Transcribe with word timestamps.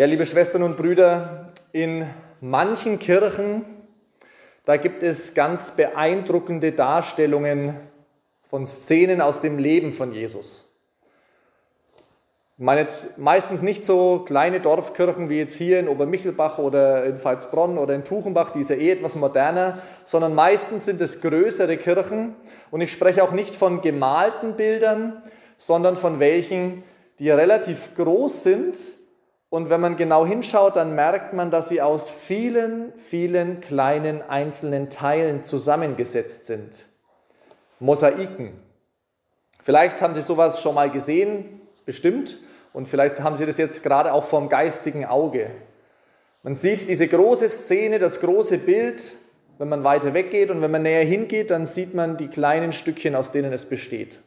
Ja, 0.00 0.06
liebe 0.06 0.24
Schwestern 0.24 0.62
und 0.62 0.78
Brüder, 0.78 1.52
in 1.72 2.08
manchen 2.40 2.98
Kirchen, 2.98 3.66
da 4.64 4.78
gibt 4.78 5.02
es 5.02 5.34
ganz 5.34 5.72
beeindruckende 5.72 6.72
Darstellungen 6.72 7.76
von 8.48 8.64
Szenen 8.64 9.20
aus 9.20 9.42
dem 9.42 9.58
Leben 9.58 9.92
von 9.92 10.14
Jesus. 10.14 10.64
Ich 12.56 12.64
meine 12.64 12.80
jetzt 12.80 13.18
meistens 13.18 13.60
nicht 13.60 13.84
so 13.84 14.20
kleine 14.20 14.60
Dorfkirchen 14.60 15.28
wie 15.28 15.36
jetzt 15.36 15.56
hier 15.56 15.78
in 15.78 15.86
Obermichelbach 15.86 16.56
oder 16.56 17.04
in 17.04 17.18
Pfalzbronn 17.18 17.76
oder 17.76 17.94
in 17.94 18.02
Tuchenbach, 18.02 18.52
die 18.52 18.60
ist 18.60 18.70
ja 18.70 18.76
eh 18.76 18.92
etwas 18.92 19.16
moderner, 19.16 19.82
sondern 20.04 20.34
meistens 20.34 20.86
sind 20.86 21.02
es 21.02 21.20
größere 21.20 21.76
Kirchen. 21.76 22.36
Und 22.70 22.80
ich 22.80 22.90
spreche 22.90 23.22
auch 23.22 23.32
nicht 23.32 23.54
von 23.54 23.82
gemalten 23.82 24.56
Bildern, 24.56 25.22
sondern 25.58 25.94
von 25.94 26.20
welchen, 26.20 26.84
die 27.18 27.30
relativ 27.30 27.94
groß 27.96 28.44
sind 28.44 28.98
und 29.50 29.68
wenn 29.68 29.80
man 29.80 29.96
genau 29.96 30.24
hinschaut, 30.24 30.76
dann 30.76 30.94
merkt 30.94 31.32
man, 31.32 31.50
dass 31.50 31.68
sie 31.68 31.82
aus 31.82 32.08
vielen, 32.08 32.94
vielen 32.94 33.60
kleinen 33.60 34.22
einzelnen 34.22 34.90
Teilen 34.90 35.42
zusammengesetzt 35.42 36.44
sind. 36.44 36.86
Mosaiken. 37.80 38.52
Vielleicht 39.62 40.00
haben 40.00 40.14
Sie 40.14 40.22
sowas 40.22 40.62
schon 40.62 40.76
mal 40.76 40.90
gesehen, 40.90 41.60
bestimmt. 41.84 42.38
Und 42.72 42.86
vielleicht 42.86 43.20
haben 43.20 43.34
Sie 43.34 43.44
das 43.44 43.58
jetzt 43.58 43.82
gerade 43.82 44.12
auch 44.12 44.24
vom 44.24 44.48
geistigen 44.48 45.04
Auge. 45.04 45.50
Man 46.44 46.54
sieht 46.54 46.88
diese 46.88 47.08
große 47.08 47.48
Szene, 47.48 47.98
das 47.98 48.20
große 48.20 48.58
Bild, 48.58 49.16
wenn 49.58 49.68
man 49.68 49.82
weiter 49.82 50.14
weggeht 50.14 50.50
und 50.50 50.62
wenn 50.62 50.70
man 50.70 50.82
näher 50.82 51.04
hingeht, 51.04 51.50
dann 51.50 51.66
sieht 51.66 51.92
man 51.92 52.16
die 52.16 52.28
kleinen 52.28 52.72
Stückchen, 52.72 53.14
aus 53.16 53.32
denen 53.32 53.52
es 53.52 53.66
besteht. 53.66 54.20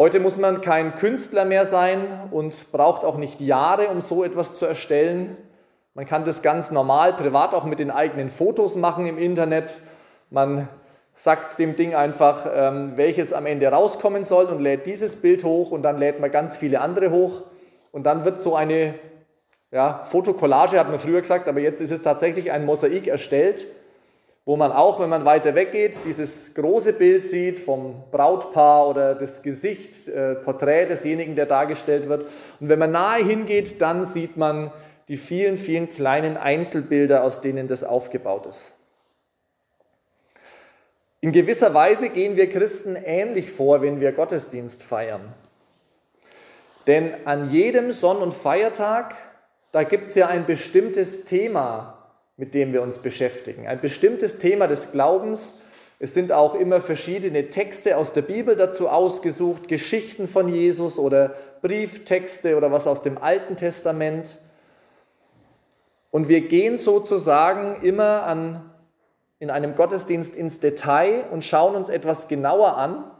Heute 0.00 0.20
muss 0.20 0.36
man 0.36 0.60
kein 0.60 0.94
Künstler 0.94 1.44
mehr 1.44 1.66
sein 1.66 2.06
und 2.30 2.70
braucht 2.70 3.04
auch 3.04 3.16
nicht 3.16 3.40
Jahre, 3.40 3.88
um 3.88 4.00
so 4.00 4.22
etwas 4.22 4.54
zu 4.54 4.64
erstellen. 4.64 5.36
Man 5.94 6.06
kann 6.06 6.24
das 6.24 6.40
ganz 6.40 6.70
normal, 6.70 7.14
privat 7.14 7.52
auch 7.52 7.64
mit 7.64 7.80
den 7.80 7.90
eigenen 7.90 8.30
Fotos 8.30 8.76
machen 8.76 9.06
im 9.06 9.18
Internet. 9.18 9.80
Man 10.30 10.68
sagt 11.14 11.58
dem 11.58 11.74
Ding 11.74 11.96
einfach, 11.96 12.46
ähm, 12.48 12.92
welches 12.94 13.32
am 13.32 13.44
Ende 13.44 13.66
rauskommen 13.66 14.22
soll 14.22 14.44
und 14.44 14.60
lädt 14.60 14.86
dieses 14.86 15.16
Bild 15.16 15.42
hoch 15.42 15.72
und 15.72 15.82
dann 15.82 15.98
lädt 15.98 16.20
man 16.20 16.30
ganz 16.30 16.56
viele 16.56 16.80
andere 16.80 17.10
hoch 17.10 17.42
und 17.90 18.04
dann 18.04 18.24
wird 18.24 18.40
so 18.40 18.54
eine 18.54 18.94
ja, 19.72 20.04
Fotokollage, 20.04 20.78
hat 20.78 20.90
man 20.90 21.00
früher 21.00 21.22
gesagt, 21.22 21.48
aber 21.48 21.58
jetzt 21.58 21.80
ist 21.80 21.90
es 21.90 22.04
tatsächlich 22.04 22.52
ein 22.52 22.64
Mosaik 22.64 23.08
erstellt 23.08 23.66
wo 24.48 24.56
man 24.56 24.72
auch, 24.72 24.98
wenn 24.98 25.10
man 25.10 25.26
weiter 25.26 25.54
weggeht, 25.54 26.00
dieses 26.06 26.54
große 26.54 26.94
Bild 26.94 27.22
sieht 27.22 27.58
vom 27.58 28.04
Brautpaar 28.10 28.88
oder 28.88 29.14
das 29.14 29.42
Gesicht, 29.42 30.08
äh, 30.08 30.36
Porträt 30.36 30.86
desjenigen, 30.86 31.36
der 31.36 31.44
dargestellt 31.44 32.08
wird. 32.08 32.24
Und 32.58 32.70
wenn 32.70 32.78
man 32.78 32.92
nahe 32.92 33.22
hingeht, 33.22 33.78
dann 33.82 34.06
sieht 34.06 34.38
man 34.38 34.72
die 35.08 35.18
vielen, 35.18 35.58
vielen 35.58 35.92
kleinen 35.92 36.38
Einzelbilder, 36.38 37.24
aus 37.24 37.42
denen 37.42 37.68
das 37.68 37.84
aufgebaut 37.84 38.46
ist. 38.46 38.74
In 41.20 41.32
gewisser 41.32 41.74
Weise 41.74 42.08
gehen 42.08 42.36
wir 42.36 42.48
Christen 42.48 42.96
ähnlich 42.96 43.52
vor, 43.52 43.82
wenn 43.82 44.00
wir 44.00 44.12
Gottesdienst 44.12 44.82
feiern. 44.82 45.34
Denn 46.86 47.12
an 47.26 47.50
jedem 47.50 47.92
Sonn- 47.92 48.22
und 48.22 48.32
Feiertag, 48.32 49.14
da 49.72 49.82
gibt 49.82 50.08
es 50.08 50.14
ja 50.14 50.28
ein 50.28 50.46
bestimmtes 50.46 51.26
Thema, 51.26 51.97
mit 52.38 52.54
dem 52.54 52.72
wir 52.72 52.82
uns 52.82 52.98
beschäftigen. 52.98 53.66
Ein 53.66 53.80
bestimmtes 53.80 54.38
Thema 54.38 54.68
des 54.68 54.92
Glaubens. 54.92 55.58
Es 55.98 56.14
sind 56.14 56.32
auch 56.32 56.54
immer 56.54 56.80
verschiedene 56.80 57.50
Texte 57.50 57.96
aus 57.96 58.12
der 58.12 58.22
Bibel 58.22 58.54
dazu 58.54 58.88
ausgesucht, 58.88 59.66
Geschichten 59.66 60.28
von 60.28 60.48
Jesus 60.48 61.00
oder 61.00 61.34
Brieftexte 61.60 62.56
oder 62.56 62.70
was 62.70 62.86
aus 62.86 63.02
dem 63.02 63.18
Alten 63.18 63.56
Testament. 63.56 64.38
Und 66.12 66.28
wir 66.28 66.42
gehen 66.42 66.76
sozusagen 66.76 67.82
immer 67.82 68.22
an, 68.22 68.72
in 69.40 69.50
einem 69.50 69.74
Gottesdienst 69.74 70.36
ins 70.36 70.60
Detail 70.60 71.24
und 71.32 71.44
schauen 71.44 71.74
uns 71.74 71.90
etwas 71.90 72.28
genauer 72.28 72.76
an. 72.76 73.10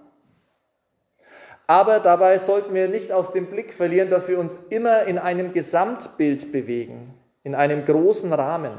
Aber 1.66 1.98
dabei 1.98 2.38
sollten 2.38 2.72
wir 2.72 2.88
nicht 2.88 3.10
aus 3.10 3.32
dem 3.32 3.46
Blick 3.46 3.74
verlieren, 3.74 4.08
dass 4.10 4.28
wir 4.28 4.38
uns 4.38 4.60
immer 4.70 5.02
in 5.04 5.18
einem 5.18 5.52
Gesamtbild 5.52 6.52
bewegen, 6.52 7.14
in 7.42 7.56
einem 7.56 7.84
großen 7.84 8.32
Rahmen. 8.32 8.72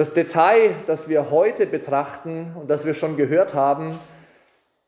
Das 0.00 0.14
Detail, 0.14 0.76
das 0.86 1.10
wir 1.10 1.30
heute 1.30 1.66
betrachten 1.66 2.56
und 2.58 2.70
das 2.70 2.86
wir 2.86 2.94
schon 2.94 3.18
gehört 3.18 3.52
haben, 3.52 4.00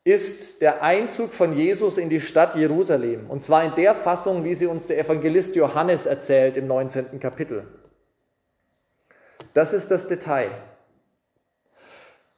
ist 0.03 0.59
der 0.59 0.81
Einzug 0.81 1.33
von 1.33 1.53
Jesus 1.55 1.99
in 1.99 2.09
die 2.09 2.19
Stadt 2.19 2.55
Jerusalem. 2.55 3.29
Und 3.29 3.43
zwar 3.43 3.63
in 3.63 3.75
der 3.75 3.93
Fassung, 3.93 4.43
wie 4.43 4.55
sie 4.55 4.65
uns 4.65 4.87
der 4.87 4.97
Evangelist 4.97 5.55
Johannes 5.55 6.07
erzählt 6.07 6.57
im 6.57 6.65
19. 6.65 7.19
Kapitel. 7.19 7.67
Das 9.53 9.71
ist 9.71 9.91
das 9.91 10.07
Detail. 10.07 10.49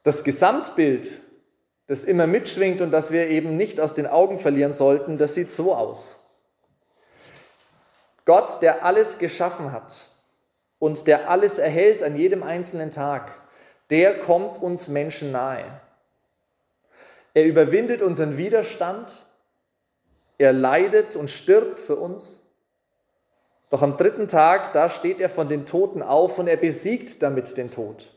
Das 0.02 0.22
Gesamtbild, 0.22 1.22
das 1.86 2.04
immer 2.04 2.26
mitschwingt 2.26 2.82
und 2.82 2.90
das 2.90 3.10
wir 3.10 3.30
eben 3.30 3.56
nicht 3.56 3.80
aus 3.80 3.94
den 3.94 4.06
Augen 4.06 4.36
verlieren 4.36 4.72
sollten, 4.72 5.16
das 5.16 5.32
sieht 5.32 5.50
so 5.50 5.74
aus. 5.74 6.18
Gott, 8.26 8.60
der 8.60 8.84
alles 8.84 9.16
geschaffen 9.16 9.72
hat, 9.72 10.10
und 10.78 11.06
der 11.06 11.30
alles 11.30 11.58
erhält 11.58 12.02
an 12.02 12.16
jedem 12.16 12.42
einzelnen 12.42 12.90
Tag, 12.90 13.32
der 13.90 14.18
kommt 14.18 14.60
uns 14.62 14.88
Menschen 14.88 15.32
nahe. 15.32 15.80
Er 17.34 17.44
überwindet 17.44 18.02
unseren 18.02 18.36
Widerstand, 18.36 19.24
er 20.38 20.52
leidet 20.52 21.16
und 21.16 21.30
stirbt 21.30 21.78
für 21.78 21.96
uns. 21.96 22.42
Doch 23.68 23.82
am 23.82 23.96
dritten 23.96 24.28
Tag, 24.28 24.72
da 24.72 24.88
steht 24.88 25.20
er 25.20 25.28
von 25.28 25.48
den 25.48 25.66
Toten 25.66 26.02
auf 26.02 26.38
und 26.38 26.46
er 26.46 26.56
besiegt 26.56 27.22
damit 27.22 27.56
den 27.56 27.70
Tod. 27.70 28.10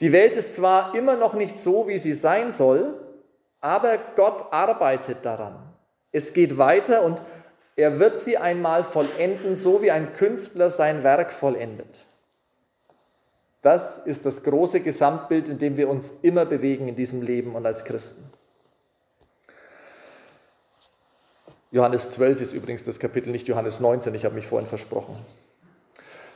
Die 0.00 0.12
Welt 0.12 0.36
ist 0.36 0.56
zwar 0.56 0.94
immer 0.94 1.16
noch 1.16 1.34
nicht 1.34 1.58
so, 1.58 1.88
wie 1.88 1.96
sie 1.98 2.12
sein 2.12 2.50
soll, 2.50 3.00
aber 3.60 3.98
Gott 4.14 4.52
arbeitet 4.52 5.24
daran. 5.24 5.72
Es 6.12 6.32
geht 6.32 6.58
weiter 6.58 7.02
und 7.02 7.24
er 7.76 8.00
wird 8.00 8.18
sie 8.18 8.38
einmal 8.38 8.82
vollenden, 8.84 9.54
so 9.54 9.82
wie 9.82 9.90
ein 9.90 10.14
Künstler 10.14 10.70
sein 10.70 11.02
Werk 11.02 11.30
vollendet. 11.30 12.06
Das 13.60 13.98
ist 13.98 14.24
das 14.24 14.42
große 14.42 14.80
Gesamtbild, 14.80 15.48
in 15.48 15.58
dem 15.58 15.76
wir 15.76 15.88
uns 15.88 16.14
immer 16.22 16.46
bewegen 16.46 16.88
in 16.88 16.96
diesem 16.96 17.20
Leben 17.20 17.54
und 17.54 17.66
als 17.66 17.84
Christen. 17.84 18.24
Johannes 21.70 22.10
12 22.10 22.40
ist 22.40 22.52
übrigens 22.54 22.84
das 22.84 22.98
Kapitel, 22.98 23.30
nicht 23.30 23.48
Johannes 23.48 23.80
19, 23.80 24.14
ich 24.14 24.24
habe 24.24 24.34
mich 24.34 24.46
vorhin 24.46 24.68
versprochen. 24.68 25.16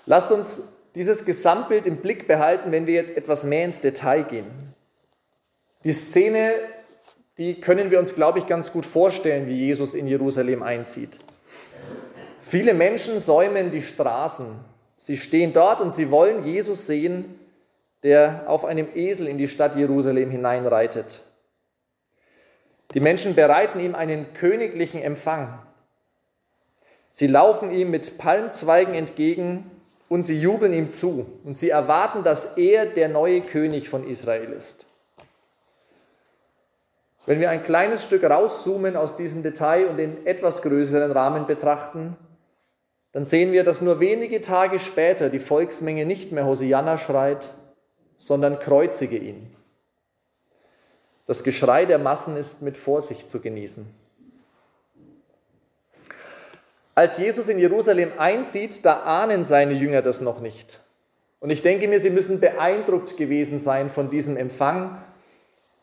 Lasst 0.04 0.30
uns 0.32 0.62
dieses 0.94 1.24
Gesamtbild 1.24 1.86
im 1.86 1.98
Blick 1.98 2.26
behalten, 2.26 2.72
wenn 2.72 2.86
wir 2.86 2.94
jetzt 2.94 3.16
etwas 3.16 3.44
mehr 3.44 3.64
ins 3.64 3.80
Detail 3.80 4.24
gehen. 4.24 4.74
Die 5.84 5.92
Szene 5.92 6.50
die 7.40 7.54
können 7.54 7.90
wir 7.90 7.98
uns, 7.98 8.14
glaube 8.14 8.38
ich, 8.38 8.46
ganz 8.46 8.70
gut 8.70 8.84
vorstellen, 8.84 9.46
wie 9.46 9.54
Jesus 9.54 9.94
in 9.94 10.06
Jerusalem 10.06 10.62
einzieht. 10.62 11.20
Viele 12.40 12.74
Menschen 12.74 13.18
säumen 13.18 13.70
die 13.70 13.82
Straßen. 13.82 14.46
Sie 14.96 15.16
stehen 15.16 15.52
dort 15.52 15.80
und 15.80 15.94
sie 15.94 16.10
wollen 16.10 16.44
Jesus 16.44 16.86
sehen, 16.86 17.38
der 18.02 18.44
auf 18.46 18.64
einem 18.64 18.88
Esel 18.94 19.28
in 19.28 19.38
die 19.38 19.48
Stadt 19.48 19.76
Jerusalem 19.76 20.30
hineinreitet. 20.30 21.22
Die 22.94 23.00
Menschen 23.00 23.34
bereiten 23.34 23.78
ihm 23.78 23.94
einen 23.94 24.32
königlichen 24.32 25.02
Empfang. 25.02 25.60
Sie 27.08 27.26
laufen 27.26 27.70
ihm 27.70 27.90
mit 27.90 28.18
Palmzweigen 28.18 28.94
entgegen 28.94 29.70
und 30.08 30.22
sie 30.22 30.40
jubeln 30.40 30.72
ihm 30.72 30.90
zu 30.90 31.26
und 31.44 31.54
sie 31.54 31.70
erwarten, 31.70 32.24
dass 32.24 32.56
er 32.56 32.86
der 32.86 33.08
neue 33.08 33.42
König 33.42 33.88
von 33.88 34.08
Israel 34.08 34.52
ist. 34.52 34.86
Wenn 37.26 37.38
wir 37.38 37.50
ein 37.50 37.62
kleines 37.62 38.02
Stück 38.02 38.24
rauszoomen 38.24 38.96
aus 38.96 39.14
diesem 39.14 39.42
Detail 39.42 39.86
und 39.86 39.98
den 39.98 40.26
etwas 40.26 40.62
größeren 40.62 41.12
Rahmen 41.12 41.46
betrachten, 41.46 42.16
dann 43.12 43.24
sehen 43.24 43.52
wir, 43.52 43.64
dass 43.64 43.80
nur 43.80 44.00
wenige 44.00 44.40
Tage 44.40 44.78
später 44.78 45.30
die 45.30 45.40
Volksmenge 45.40 46.06
nicht 46.06 46.32
mehr 46.32 46.46
Hosianna 46.46 46.96
schreit, 46.96 47.46
sondern 48.18 48.58
kreuzige 48.58 49.16
ihn. 49.16 49.54
Das 51.26 51.42
Geschrei 51.42 51.84
der 51.86 51.98
Massen 51.98 52.36
ist 52.36 52.62
mit 52.62 52.76
Vorsicht 52.76 53.28
zu 53.28 53.40
genießen. 53.40 53.86
Als 56.94 57.18
Jesus 57.18 57.48
in 57.48 57.58
Jerusalem 57.58 58.12
einzieht, 58.18 58.84
da 58.84 59.00
ahnen 59.04 59.42
seine 59.42 59.72
Jünger 59.72 60.02
das 60.02 60.20
noch 60.20 60.40
nicht. 60.40 60.80
Und 61.38 61.50
ich 61.50 61.62
denke 61.62 61.88
mir, 61.88 61.98
sie 61.98 62.10
müssen 62.10 62.40
beeindruckt 62.40 63.16
gewesen 63.16 63.58
sein 63.58 63.88
von 63.88 64.10
diesem 64.10 64.36
Empfang 64.36 65.02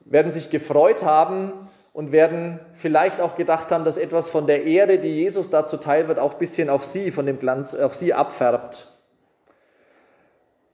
werden 0.06 0.32
sich 0.32 0.50
gefreut 0.50 1.04
haben 1.04 1.67
und 1.98 2.12
werden 2.12 2.60
vielleicht 2.74 3.20
auch 3.20 3.34
gedacht 3.34 3.72
haben, 3.72 3.84
dass 3.84 3.98
etwas 3.98 4.30
von 4.30 4.46
der 4.46 4.66
Ehre, 4.66 5.00
die 5.00 5.16
Jesus 5.16 5.50
da 5.50 5.66
zuteil 5.66 6.08
wird, 6.08 6.20
auch 6.20 6.34
ein 6.34 6.38
bisschen 6.38 6.70
auf 6.70 6.86
sie, 6.86 7.10
von 7.10 7.26
dem 7.26 7.40
Glanz, 7.40 7.74
auf 7.74 7.96
sie 7.96 8.14
abfärbt. 8.14 8.88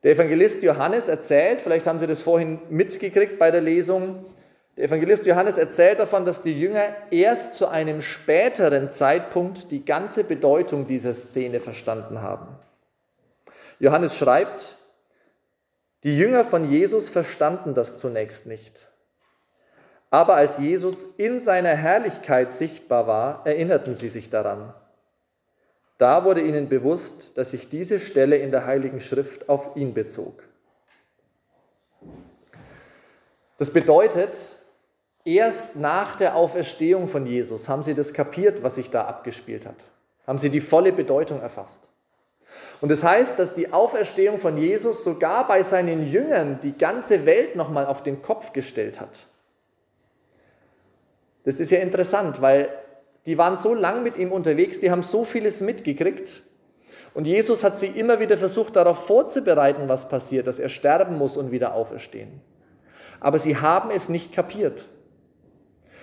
Der 0.03 0.11
Evangelist 0.11 0.63
Johannes 0.63 1.07
erzählt, 1.07 1.61
vielleicht 1.61 1.87
haben 1.87 1.97
Sie 1.97 2.07
das 2.07 2.21
vorhin 2.21 2.59
mitgekriegt 2.69 3.39
bei 3.39 3.51
der 3.51 3.61
Lesung, 3.61 4.25
Der 4.75 4.83
Evangelist 4.83 5.25
Johannes 5.25 5.57
erzählt 5.57 5.99
davon, 5.99 6.25
dass 6.25 6.41
die 6.41 6.59
Jünger 6.59 6.93
erst 7.09 7.53
zu 7.53 7.67
einem 7.69 8.01
späteren 8.01 8.89
Zeitpunkt 8.89 9.71
die 9.71 9.85
ganze 9.85 10.25
Bedeutung 10.25 10.87
dieser 10.87 11.13
Szene 11.13 11.61
verstanden 11.61 12.21
haben. 12.21 12.47
Johannes 13.79 14.17
schreibt, 14.17 14.75
die 16.03 16.17
Jünger 16.17 16.43
von 16.43 16.69
Jesus 16.69 17.09
verstanden 17.09 17.73
das 17.73 17.99
zunächst 17.99 18.45
nicht. 18.45 18.89
Aber 20.13 20.36
als 20.36 20.60
Jesus 20.60 21.07
in 21.18 21.39
seiner 21.39 21.75
Herrlichkeit 21.75 22.51
sichtbar 22.51 23.07
war, 23.07 23.48
erinnerten 23.48 23.95
sie 23.95 24.10
sich 24.10 24.30
daran. 24.30 24.71
Da 25.98 26.24
wurde 26.24 26.42
ihnen 26.42 26.69
bewusst, 26.69 27.36
dass 27.39 27.50
sich 27.50 27.68
diese 27.68 27.98
Stelle 27.98 28.36
in 28.38 28.51
der 28.51 28.68
Heiligen 28.68 29.00
Schrift 29.00 29.50
auf 29.50 29.75
ihn 29.75 29.95
bezog. 29.95 30.44
Das 33.57 33.71
bedeutet, 33.71 34.60
erst 35.25 35.77
nach 35.77 36.15
der 36.15 36.36
Auferstehung 36.36 37.07
von 37.07 37.25
Jesus 37.25 37.68
haben 37.68 37.81
sie 37.81 37.95
das 37.95 38.13
kapiert, 38.13 38.62
was 38.62 38.75
sich 38.75 38.92
da 38.92 39.06
abgespielt 39.06 39.65
hat. 39.65 39.88
Haben 40.27 40.38
sie 40.38 40.51
die 40.51 40.62
volle 40.62 40.92
Bedeutung 40.92 41.42
erfasst. 41.42 41.89
Und 42.81 42.89
das 42.92 43.04
heißt, 43.04 43.39
dass 43.39 43.56
die 43.56 43.74
Auferstehung 43.74 44.38
von 44.38 44.57
Jesus 44.57 45.04
sogar 45.04 45.48
bei 45.48 45.63
seinen 45.63 46.07
Jüngern 46.07 46.60
die 46.62 46.77
ganze 46.77 47.25
Welt 47.25 47.56
nochmal 47.56 47.88
auf 47.88 48.04
den 48.04 48.21
Kopf 48.21 48.54
gestellt 48.54 49.01
hat. 49.01 49.25
Das 51.43 51.59
ist 51.59 51.71
ja 51.71 51.79
interessant, 51.79 52.41
weil 52.41 52.69
die 53.25 53.37
waren 53.37 53.57
so 53.57 53.73
lang 53.73 54.03
mit 54.03 54.17
ihm 54.17 54.31
unterwegs, 54.31 54.79
die 54.79 54.91
haben 54.91 55.03
so 55.03 55.25
vieles 55.25 55.61
mitgekriegt. 55.61 56.43
Und 57.13 57.27
Jesus 57.27 57.63
hat 57.63 57.77
sie 57.77 57.87
immer 57.87 58.19
wieder 58.19 58.37
versucht, 58.37 58.75
darauf 58.75 59.05
vorzubereiten, 59.05 59.87
was 59.87 60.09
passiert, 60.09 60.47
dass 60.47 60.59
er 60.59 60.69
sterben 60.69 61.17
muss 61.17 61.37
und 61.37 61.51
wieder 61.51 61.73
auferstehen. 61.73 62.41
Aber 63.19 63.39
sie 63.39 63.57
haben 63.57 63.91
es 63.91 64.09
nicht 64.09 64.33
kapiert. 64.33 64.87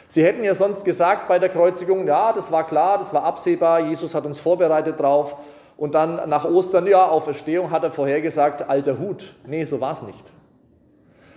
Sie 0.07 0.25
hätten 0.25 0.43
ja 0.45 0.55
sonst 0.55 0.85
gesagt 0.85 1.29
bei 1.29 1.39
der 1.39 1.49
Kreuzigung, 1.49 2.07
ja, 2.07 2.33
das 2.33 2.51
war 2.51 2.67
klar, 2.67 2.99
das 2.99 3.13
war 3.13 3.25
absehbar, 3.25 3.81
Jesus 3.81 4.15
hat 4.15 4.25
uns 4.25 4.41
vorbereitet 4.41 4.99
drauf. 4.99 5.37
Und 5.77 5.95
dann 5.95 6.29
nach 6.29 6.45
Ostern, 6.45 6.87
ja, 6.87 7.09
Auferstehung 7.09 7.71
hat 7.71 7.85
er 7.85 7.91
vorhergesagt, 7.91 8.69
alter 8.69 8.99
Hut. 8.99 9.35
Nee, 9.47 9.65
so 9.65 9.81
war 9.81 9.93
es 9.93 10.03
nicht. 10.03 10.25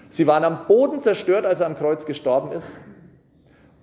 Sie 0.09 0.27
waren 0.27 0.43
am 0.43 0.67
Boden 0.67 1.01
zerstört, 1.01 1.45
als 1.45 1.59
er 1.59 1.67
am 1.67 1.75
Kreuz 1.75 2.05
gestorben 2.05 2.51
ist. 2.51 2.79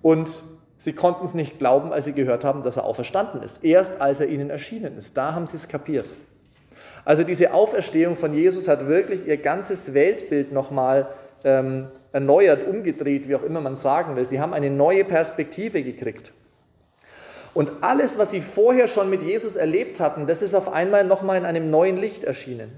Und 0.01 0.29
sie 0.77 0.93
konnten 0.93 1.25
es 1.25 1.33
nicht 1.33 1.59
glauben, 1.59 1.93
als 1.93 2.05
sie 2.05 2.13
gehört 2.13 2.43
haben, 2.43 2.63
dass 2.63 2.77
er 2.77 2.85
auferstanden 2.85 3.43
ist. 3.43 3.63
Erst 3.63 4.01
als 4.01 4.19
er 4.19 4.27
ihnen 4.27 4.49
erschienen 4.49 4.97
ist. 4.97 5.15
Da 5.15 5.33
haben 5.33 5.47
sie 5.47 5.57
es 5.57 5.67
kapiert. 5.67 6.07
Also 7.05 7.23
diese 7.23 7.53
Auferstehung 7.53 8.15
von 8.15 8.33
Jesus 8.33 8.67
hat 8.67 8.87
wirklich 8.87 9.27
ihr 9.27 9.37
ganzes 9.37 9.93
Weltbild 9.93 10.51
nochmal 10.51 11.09
ähm, 11.43 11.87
erneuert, 12.11 12.63
umgedreht, 12.65 13.27
wie 13.27 13.35
auch 13.35 13.43
immer 13.43 13.61
man 13.61 13.75
sagen 13.75 14.15
will. 14.15 14.25
Sie 14.25 14.39
haben 14.39 14.53
eine 14.53 14.69
neue 14.69 15.03
Perspektive 15.03 15.81
gekriegt. 15.83 16.33
Und 17.53 17.71
alles, 17.81 18.17
was 18.17 18.31
sie 18.31 18.41
vorher 18.41 18.87
schon 18.87 19.09
mit 19.09 19.23
Jesus 19.23 19.55
erlebt 19.55 19.99
hatten, 19.99 20.25
das 20.25 20.41
ist 20.41 20.53
auf 20.55 20.71
einmal 20.71 21.03
nochmal 21.03 21.37
in 21.37 21.45
einem 21.45 21.69
neuen 21.69 21.97
Licht 21.97 22.23
erschienen. 22.23 22.71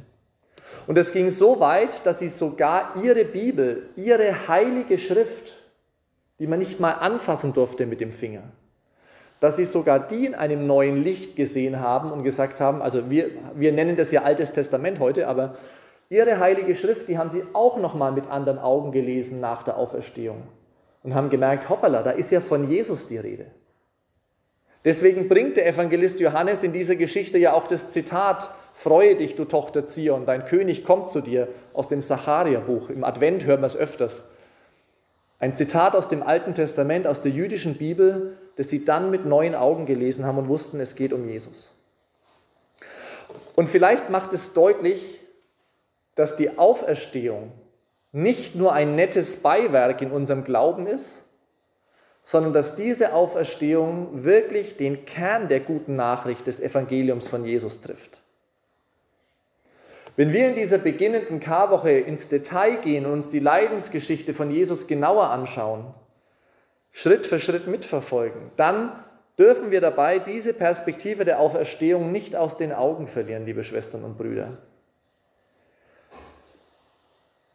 Und 0.87 0.97
es 0.97 1.11
ging 1.13 1.29
so 1.29 1.59
weit, 1.59 2.05
dass 2.05 2.19
sie 2.19 2.29
sogar 2.29 2.95
ihre 3.03 3.25
Bibel, 3.25 3.89
ihre 3.95 4.47
heilige 4.47 4.97
Schrift, 4.97 5.62
die 6.39 6.47
man 6.47 6.59
nicht 6.59 6.79
mal 6.79 6.91
anfassen 6.91 7.53
durfte 7.53 7.85
mit 7.85 8.01
dem 8.01 8.11
Finger, 8.11 8.43
dass 9.39 9.57
sie 9.57 9.65
sogar 9.65 9.99
die 9.99 10.25
in 10.25 10.35
einem 10.35 10.67
neuen 10.67 11.03
Licht 11.03 11.35
gesehen 11.35 11.79
haben 11.79 12.11
und 12.11 12.23
gesagt 12.23 12.59
haben, 12.59 12.81
also 12.81 13.09
wir, 13.09 13.29
wir 13.55 13.71
nennen 13.71 13.95
das 13.95 14.11
ja 14.11 14.23
Altes 14.23 14.53
Testament 14.53 14.99
heute, 14.99 15.27
aber 15.27 15.55
ihre 16.09 16.39
heilige 16.39 16.75
Schrift, 16.75 17.07
die 17.09 17.17
haben 17.17 17.29
sie 17.29 17.43
auch 17.53 17.77
nochmal 17.77 18.11
mit 18.11 18.29
anderen 18.29 18.59
Augen 18.59 18.91
gelesen 18.91 19.39
nach 19.39 19.63
der 19.63 19.77
Auferstehung 19.77 20.43
und 21.03 21.13
haben 21.15 21.29
gemerkt, 21.29 21.69
hoppala, 21.69 22.03
da 22.03 22.11
ist 22.11 22.31
ja 22.31 22.41
von 22.41 22.69
Jesus 22.69 23.07
die 23.07 23.17
Rede. 23.17 23.47
Deswegen 24.85 25.29
bringt 25.29 25.55
der 25.55 25.67
Evangelist 25.67 26.19
Johannes 26.19 26.63
in 26.63 26.73
dieser 26.73 26.95
Geschichte 26.95 27.37
ja 27.37 27.53
auch 27.53 27.67
das 27.67 27.89
Zitat, 27.89 28.49
Freue 28.75 29.15
dich, 29.15 29.35
du 29.35 29.45
Tochter 29.45 29.85
Zion, 29.85 30.25
dein 30.25 30.45
König 30.45 30.83
kommt 30.83 31.07
zu 31.07 31.21
dir, 31.21 31.47
aus 31.73 31.87
dem 31.87 32.01
Sacharia-Buch. 32.01 32.89
Im 32.89 33.03
Advent 33.03 33.45
hören 33.45 33.61
wir 33.61 33.67
es 33.67 33.77
öfters. 33.77 34.23
Ein 35.43 35.57
Zitat 35.57 35.93
aus 35.93 36.07
dem 36.07 36.23
Alten 36.23 36.55
Testament, 36.55 37.05
aus 37.05 37.19
der 37.19 37.33
jüdischen 37.33 37.75
Bibel, 37.75 38.37
das 38.55 38.69
sie 38.69 38.85
dann 38.85 39.11
mit 39.11 39.25
neuen 39.25 39.55
Augen 39.55 39.85
gelesen 39.85 40.25
haben 40.25 40.37
und 40.37 40.47
wussten, 40.47 40.79
es 40.79 40.95
geht 40.95 41.11
um 41.11 41.27
Jesus. 41.27 41.75
Und 43.53 43.67
vielleicht 43.67 44.09
macht 44.09 44.31
es 44.31 44.53
deutlich, 44.53 45.19
dass 46.15 46.37
die 46.37 46.57
Auferstehung 46.57 47.51
nicht 48.13 48.55
nur 48.55 48.71
ein 48.71 48.95
nettes 48.95 49.35
Beiwerk 49.35 50.01
in 50.01 50.11
unserem 50.11 50.45
Glauben 50.45 50.87
ist, 50.87 51.25
sondern 52.21 52.53
dass 52.53 52.77
diese 52.77 53.11
Auferstehung 53.11 54.23
wirklich 54.23 54.77
den 54.77 55.03
Kern 55.03 55.49
der 55.49 55.59
guten 55.59 55.97
Nachricht 55.97 56.47
des 56.47 56.61
Evangeliums 56.61 57.27
von 57.27 57.43
Jesus 57.43 57.81
trifft. 57.81 58.22
Wenn 60.15 60.31
wir 60.31 60.47
in 60.47 60.55
dieser 60.55 60.77
beginnenden 60.77 61.39
Karwoche 61.39 61.91
ins 61.91 62.27
Detail 62.27 62.77
gehen 62.77 63.05
und 63.05 63.13
uns 63.13 63.29
die 63.29 63.39
Leidensgeschichte 63.39 64.33
von 64.33 64.51
Jesus 64.51 64.87
genauer 64.87 65.29
anschauen, 65.29 65.93
Schritt 66.91 67.25
für 67.25 67.39
Schritt 67.39 67.67
mitverfolgen, 67.67 68.51
dann 68.55 68.91
dürfen 69.39 69.71
wir 69.71 69.81
dabei 69.81 70.19
diese 70.19 70.53
Perspektive 70.53 71.25
der 71.25 71.39
Auferstehung 71.39 72.11
nicht 72.11 72.35
aus 72.35 72.57
den 72.57 72.71
Augen 72.71 73.07
verlieren, 73.07 73.45
liebe 73.45 73.63
Schwestern 73.63 74.03
und 74.03 74.17
Brüder 74.17 74.59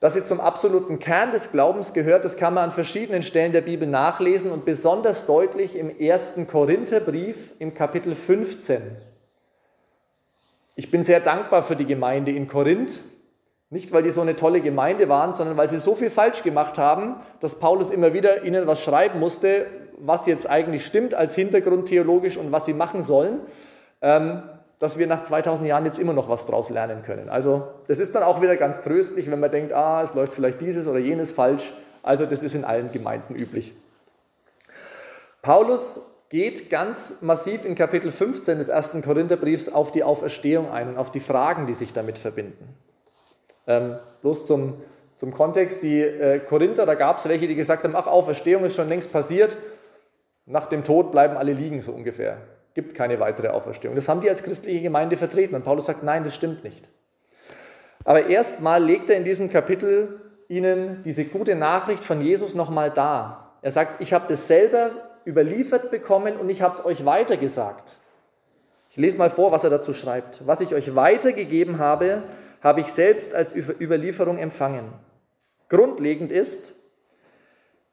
dass 0.00 0.14
sie 0.14 0.22
zum 0.22 0.40
absoluten 0.40 0.98
Kern 1.00 1.32
des 1.32 1.50
Glaubens 1.50 1.92
gehört, 1.92 2.24
das 2.24 2.36
kann 2.36 2.54
man 2.54 2.64
an 2.64 2.70
verschiedenen 2.70 3.22
Stellen 3.22 3.52
der 3.52 3.62
Bibel 3.62 3.88
nachlesen 3.88 4.52
und 4.52 4.64
besonders 4.64 5.26
deutlich 5.26 5.76
im 5.76 5.98
ersten 5.98 6.46
Korintherbrief 6.46 7.52
im 7.58 7.74
Kapitel 7.74 8.14
15. 8.14 8.82
Ich 10.78 10.92
bin 10.92 11.02
sehr 11.02 11.18
dankbar 11.18 11.64
für 11.64 11.74
die 11.74 11.86
Gemeinde 11.86 12.30
in 12.30 12.46
Korinth, 12.46 13.00
nicht 13.68 13.92
weil 13.92 14.04
die 14.04 14.10
so 14.10 14.20
eine 14.20 14.36
tolle 14.36 14.60
Gemeinde 14.60 15.08
waren, 15.08 15.32
sondern 15.32 15.56
weil 15.56 15.66
sie 15.66 15.80
so 15.80 15.96
viel 15.96 16.08
falsch 16.08 16.44
gemacht 16.44 16.78
haben, 16.78 17.16
dass 17.40 17.56
Paulus 17.56 17.90
immer 17.90 18.14
wieder 18.14 18.44
ihnen 18.44 18.68
was 18.68 18.80
schreiben 18.80 19.18
musste, 19.18 19.66
was 19.98 20.26
jetzt 20.26 20.48
eigentlich 20.48 20.86
stimmt 20.86 21.14
als 21.14 21.34
Hintergrund 21.34 21.88
theologisch 21.88 22.36
und 22.36 22.52
was 22.52 22.64
sie 22.64 22.74
machen 22.74 23.02
sollen. 23.02 23.40
Ähm, 24.02 24.44
dass 24.78 24.98
wir 24.98 25.08
nach 25.08 25.22
2000 25.22 25.66
Jahren 25.66 25.84
jetzt 25.84 25.98
immer 25.98 26.12
noch 26.12 26.28
was 26.28 26.46
draus 26.46 26.70
lernen 26.70 27.02
können. 27.02 27.28
Also 27.28 27.66
das 27.88 27.98
ist 27.98 28.14
dann 28.14 28.22
auch 28.22 28.40
wieder 28.40 28.56
ganz 28.56 28.80
tröstlich, 28.80 29.28
wenn 29.28 29.40
man 29.40 29.50
denkt, 29.50 29.72
ah, 29.72 30.00
es 30.04 30.14
läuft 30.14 30.32
vielleicht 30.32 30.60
dieses 30.60 30.86
oder 30.86 31.00
jenes 31.00 31.32
falsch. 31.32 31.72
Also 32.04 32.24
das 32.24 32.44
ist 32.44 32.54
in 32.54 32.64
allen 32.64 32.92
Gemeinden 32.92 33.34
üblich. 33.34 33.74
Paulus 35.42 36.06
geht 36.28 36.68
ganz 36.70 37.16
massiv 37.20 37.64
in 37.64 37.74
Kapitel 37.74 38.10
15 38.10 38.58
des 38.58 38.68
ersten 38.68 39.02
Korintherbriefs 39.02 39.68
auf 39.68 39.90
die 39.90 40.04
Auferstehung 40.04 40.70
ein 40.70 40.88
und 40.88 40.98
auf 40.98 41.10
die 41.10 41.20
Fragen, 41.20 41.66
die 41.66 41.74
sich 41.74 41.92
damit 41.92 42.18
verbinden. 42.18 42.74
Ähm, 43.66 43.98
bloß 44.20 44.46
zum, 44.46 44.74
zum 45.16 45.32
Kontext, 45.32 45.82
die 45.82 46.02
äh, 46.02 46.38
Korinther, 46.40 46.86
da 46.86 46.94
gab 46.94 47.18
es 47.18 47.28
welche, 47.28 47.48
die 47.48 47.54
gesagt 47.54 47.84
haben, 47.84 47.96
ach, 47.96 48.06
Auferstehung 48.06 48.64
ist 48.64 48.76
schon 48.76 48.88
längst 48.88 49.12
passiert, 49.12 49.56
nach 50.44 50.66
dem 50.66 50.84
Tod 50.84 51.12
bleiben 51.12 51.36
alle 51.36 51.52
liegen, 51.52 51.80
so 51.82 51.92
ungefähr 51.92 52.38
gibt 52.78 52.94
keine 52.94 53.18
weitere 53.18 53.48
Auferstehung. 53.48 53.96
Das 53.96 54.08
haben 54.08 54.20
die 54.20 54.28
als 54.28 54.44
christliche 54.44 54.80
Gemeinde 54.80 55.16
vertreten 55.16 55.56
und 55.56 55.64
Paulus 55.64 55.86
sagt, 55.86 56.04
nein, 56.04 56.22
das 56.22 56.36
stimmt 56.36 56.62
nicht. 56.62 56.88
Aber 58.04 58.28
erstmal 58.28 58.80
legt 58.80 59.10
er 59.10 59.16
in 59.16 59.24
diesem 59.24 59.50
Kapitel 59.50 60.20
ihnen 60.46 61.02
diese 61.02 61.24
gute 61.24 61.56
Nachricht 61.56 62.04
von 62.04 62.20
Jesus 62.20 62.54
nochmal 62.54 62.92
dar. 62.92 63.56
Er 63.62 63.72
sagt, 63.72 64.00
ich 64.00 64.12
habe 64.12 64.26
das 64.28 64.46
selber 64.46 64.92
überliefert 65.28 65.90
bekommen 65.90 66.36
und 66.36 66.48
ich 66.48 66.62
habe 66.62 66.74
es 66.74 66.84
euch 66.84 67.04
weitergesagt. 67.04 67.98
Ich 68.90 68.96
lese 68.96 69.18
mal 69.18 69.30
vor, 69.30 69.52
was 69.52 69.64
er 69.64 69.70
dazu 69.70 69.92
schreibt. 69.92 70.46
Was 70.46 70.62
ich 70.62 70.74
euch 70.74 70.96
weitergegeben 70.96 71.78
habe, 71.78 72.22
habe 72.62 72.80
ich 72.80 72.86
selbst 72.86 73.34
als 73.34 73.54
Überlieferung 73.54 74.38
empfangen. 74.38 74.92
Grundlegend 75.68 76.32
ist, 76.32 76.72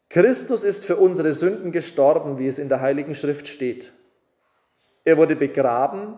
Christus 0.10 0.64
ist 0.64 0.86
für 0.86 0.96
unsere 0.96 1.34
Sünden 1.34 1.72
gestorben, 1.72 2.38
wie 2.38 2.48
es 2.48 2.58
in 2.58 2.70
der 2.70 2.80
Heiligen 2.80 3.16
Schrift 3.16 3.48
steht. 3.48 3.92
Er 5.04 5.18
wurde 5.18 5.36
begraben 5.36 6.18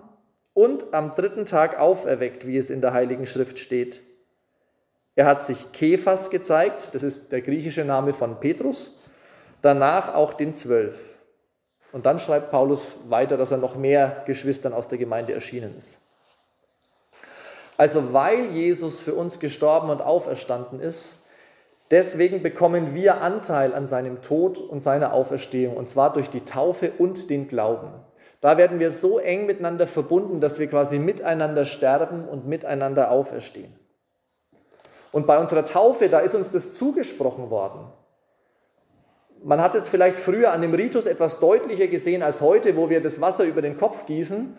und 0.54 0.94
am 0.94 1.16
dritten 1.16 1.46
Tag 1.46 1.80
auferweckt, 1.80 2.46
wie 2.46 2.58
es 2.58 2.70
in 2.70 2.82
der 2.82 2.94
Heiligen 2.94 3.26
Schrift 3.26 3.60
steht. 3.60 4.02
Er 5.16 5.26
hat 5.26 5.44
sich 5.44 5.72
Kephas 5.72 6.30
gezeigt, 6.30 6.94
das 6.94 7.02
ist 7.02 7.32
der 7.32 7.42
griechische 7.42 7.84
Name 7.84 8.14
von 8.14 8.40
Petrus, 8.40 8.96
danach 9.62 10.14
auch 10.14 10.34
den 10.34 10.54
Zwölf. 10.54 11.20
Und 11.94 12.06
dann 12.06 12.20
schreibt 12.20 12.52
Paulus 12.52 12.96
weiter, 13.08 13.38
dass 13.38 13.52
er 13.52 13.58
noch 13.58 13.76
mehr 13.76 14.24
Geschwistern 14.26 14.74
aus 14.74 14.88
der 14.88 14.98
Gemeinde 14.98 15.34
erschienen 15.34 15.76
ist. 15.78 16.02
Also 17.78 18.14
weil 18.14 18.48
Jesus 18.48 19.00
für 19.00 19.14
uns 19.14 19.40
gestorben 19.40 19.90
und 19.90 20.02
auferstanden 20.02 20.80
ist, 20.80 21.20
deswegen 21.92 22.42
bekommen 22.42 22.96
wir 22.96 23.22
Anteil 23.22 23.74
an 23.74 23.86
seinem 23.86 24.22
Tod 24.22 24.58
und 24.58 24.80
seiner 24.80 25.14
Auferstehung, 25.14 25.78
und 25.78 25.88
zwar 25.88 26.12
durch 26.12 26.30
die 26.30 26.44
Taufe 26.44 26.92
und 26.98 27.30
den 27.30 27.48
Glauben. 27.48 27.92
Da 28.42 28.58
werden 28.58 28.80
wir 28.80 28.92
so 28.92 29.20
eng 29.20 29.46
miteinander 29.46 29.88
verbunden, 29.88 30.42
dass 30.42 30.60
wir 30.60 30.68
quasi 30.68 31.00
miteinander 31.00 31.66
sterben 31.66 32.28
und 32.28 32.48
miteinander 32.48 33.12
auferstehen. 33.12 33.74
Und 35.12 35.26
bei 35.26 35.40
unserer 35.40 35.66
Taufe, 35.66 36.10
da 36.10 36.20
ist 36.20 36.36
uns 36.36 36.52
das 36.52 36.76
zugesprochen 36.76 37.50
worden. 37.50 37.88
Man 39.48 39.62
hat 39.62 39.76
es 39.76 39.88
vielleicht 39.88 40.20
früher 40.20 40.52
an 40.52 40.62
dem 40.62 40.74
Ritus 40.74 41.06
etwas 41.06 41.40
deutlicher 41.40 41.88
gesehen 41.88 42.22
als 42.22 42.42
heute, 42.42 42.76
wo 42.76 42.90
wir 42.90 43.00
das 43.02 43.22
Wasser 43.22 43.46
über 43.46 43.62
den 43.62 43.78
Kopf 43.78 44.06
gießen. 44.06 44.58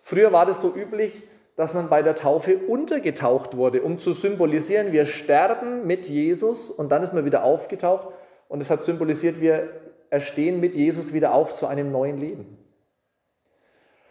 Früher 0.00 0.32
war 0.32 0.46
das 0.46 0.62
so 0.62 0.74
üblich, 0.74 1.22
dass 1.56 1.74
man 1.74 1.90
bei 1.90 2.00
der 2.00 2.14
Taufe 2.14 2.56
untergetaucht 2.56 3.58
wurde, 3.58 3.82
um 3.82 3.98
zu 3.98 4.14
symbolisieren, 4.14 4.92
wir 4.92 5.04
sterben 5.04 5.86
mit 5.86 6.08
Jesus 6.08 6.70
und 6.70 6.90
dann 6.90 7.02
ist 7.02 7.12
man 7.12 7.26
wieder 7.26 7.44
aufgetaucht 7.44 8.08
und 8.48 8.62
es 8.62 8.70
hat 8.70 8.82
symbolisiert, 8.82 9.42
wir 9.42 9.68
erstehen 10.08 10.58
mit 10.58 10.74
Jesus 10.74 11.12
wieder 11.12 11.34
auf 11.34 11.52
zu 11.52 11.66
einem 11.66 11.92
neuen 11.92 12.16
Leben. 12.16 12.56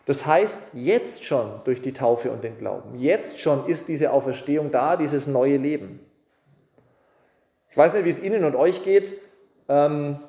Das 0.06 0.28
heißt, 0.28 0.62
jetzt 0.74 1.26
schon 1.26 1.62
durch 1.64 1.82
die 1.82 1.94
Taufe 1.94 2.30
und 2.30 2.44
den 2.44 2.56
Glauben, 2.60 2.94
jetzt 2.94 3.40
schon 3.40 3.66
ist 3.66 3.88
diese 3.88 4.12
Auferstehung 4.12 4.70
da, 4.70 4.96
dieses 4.96 5.26
neue 5.26 5.58
Leben. 5.58 6.02
Ich 7.72 7.78
weiß 7.78 7.96
nicht, 7.96 8.06
wie 8.06 8.10
es 8.10 8.20
Ihnen 8.20 8.44
und 8.44 8.56
euch 8.56 8.84
geht. 8.84 9.16
Ähm, 9.70 10.20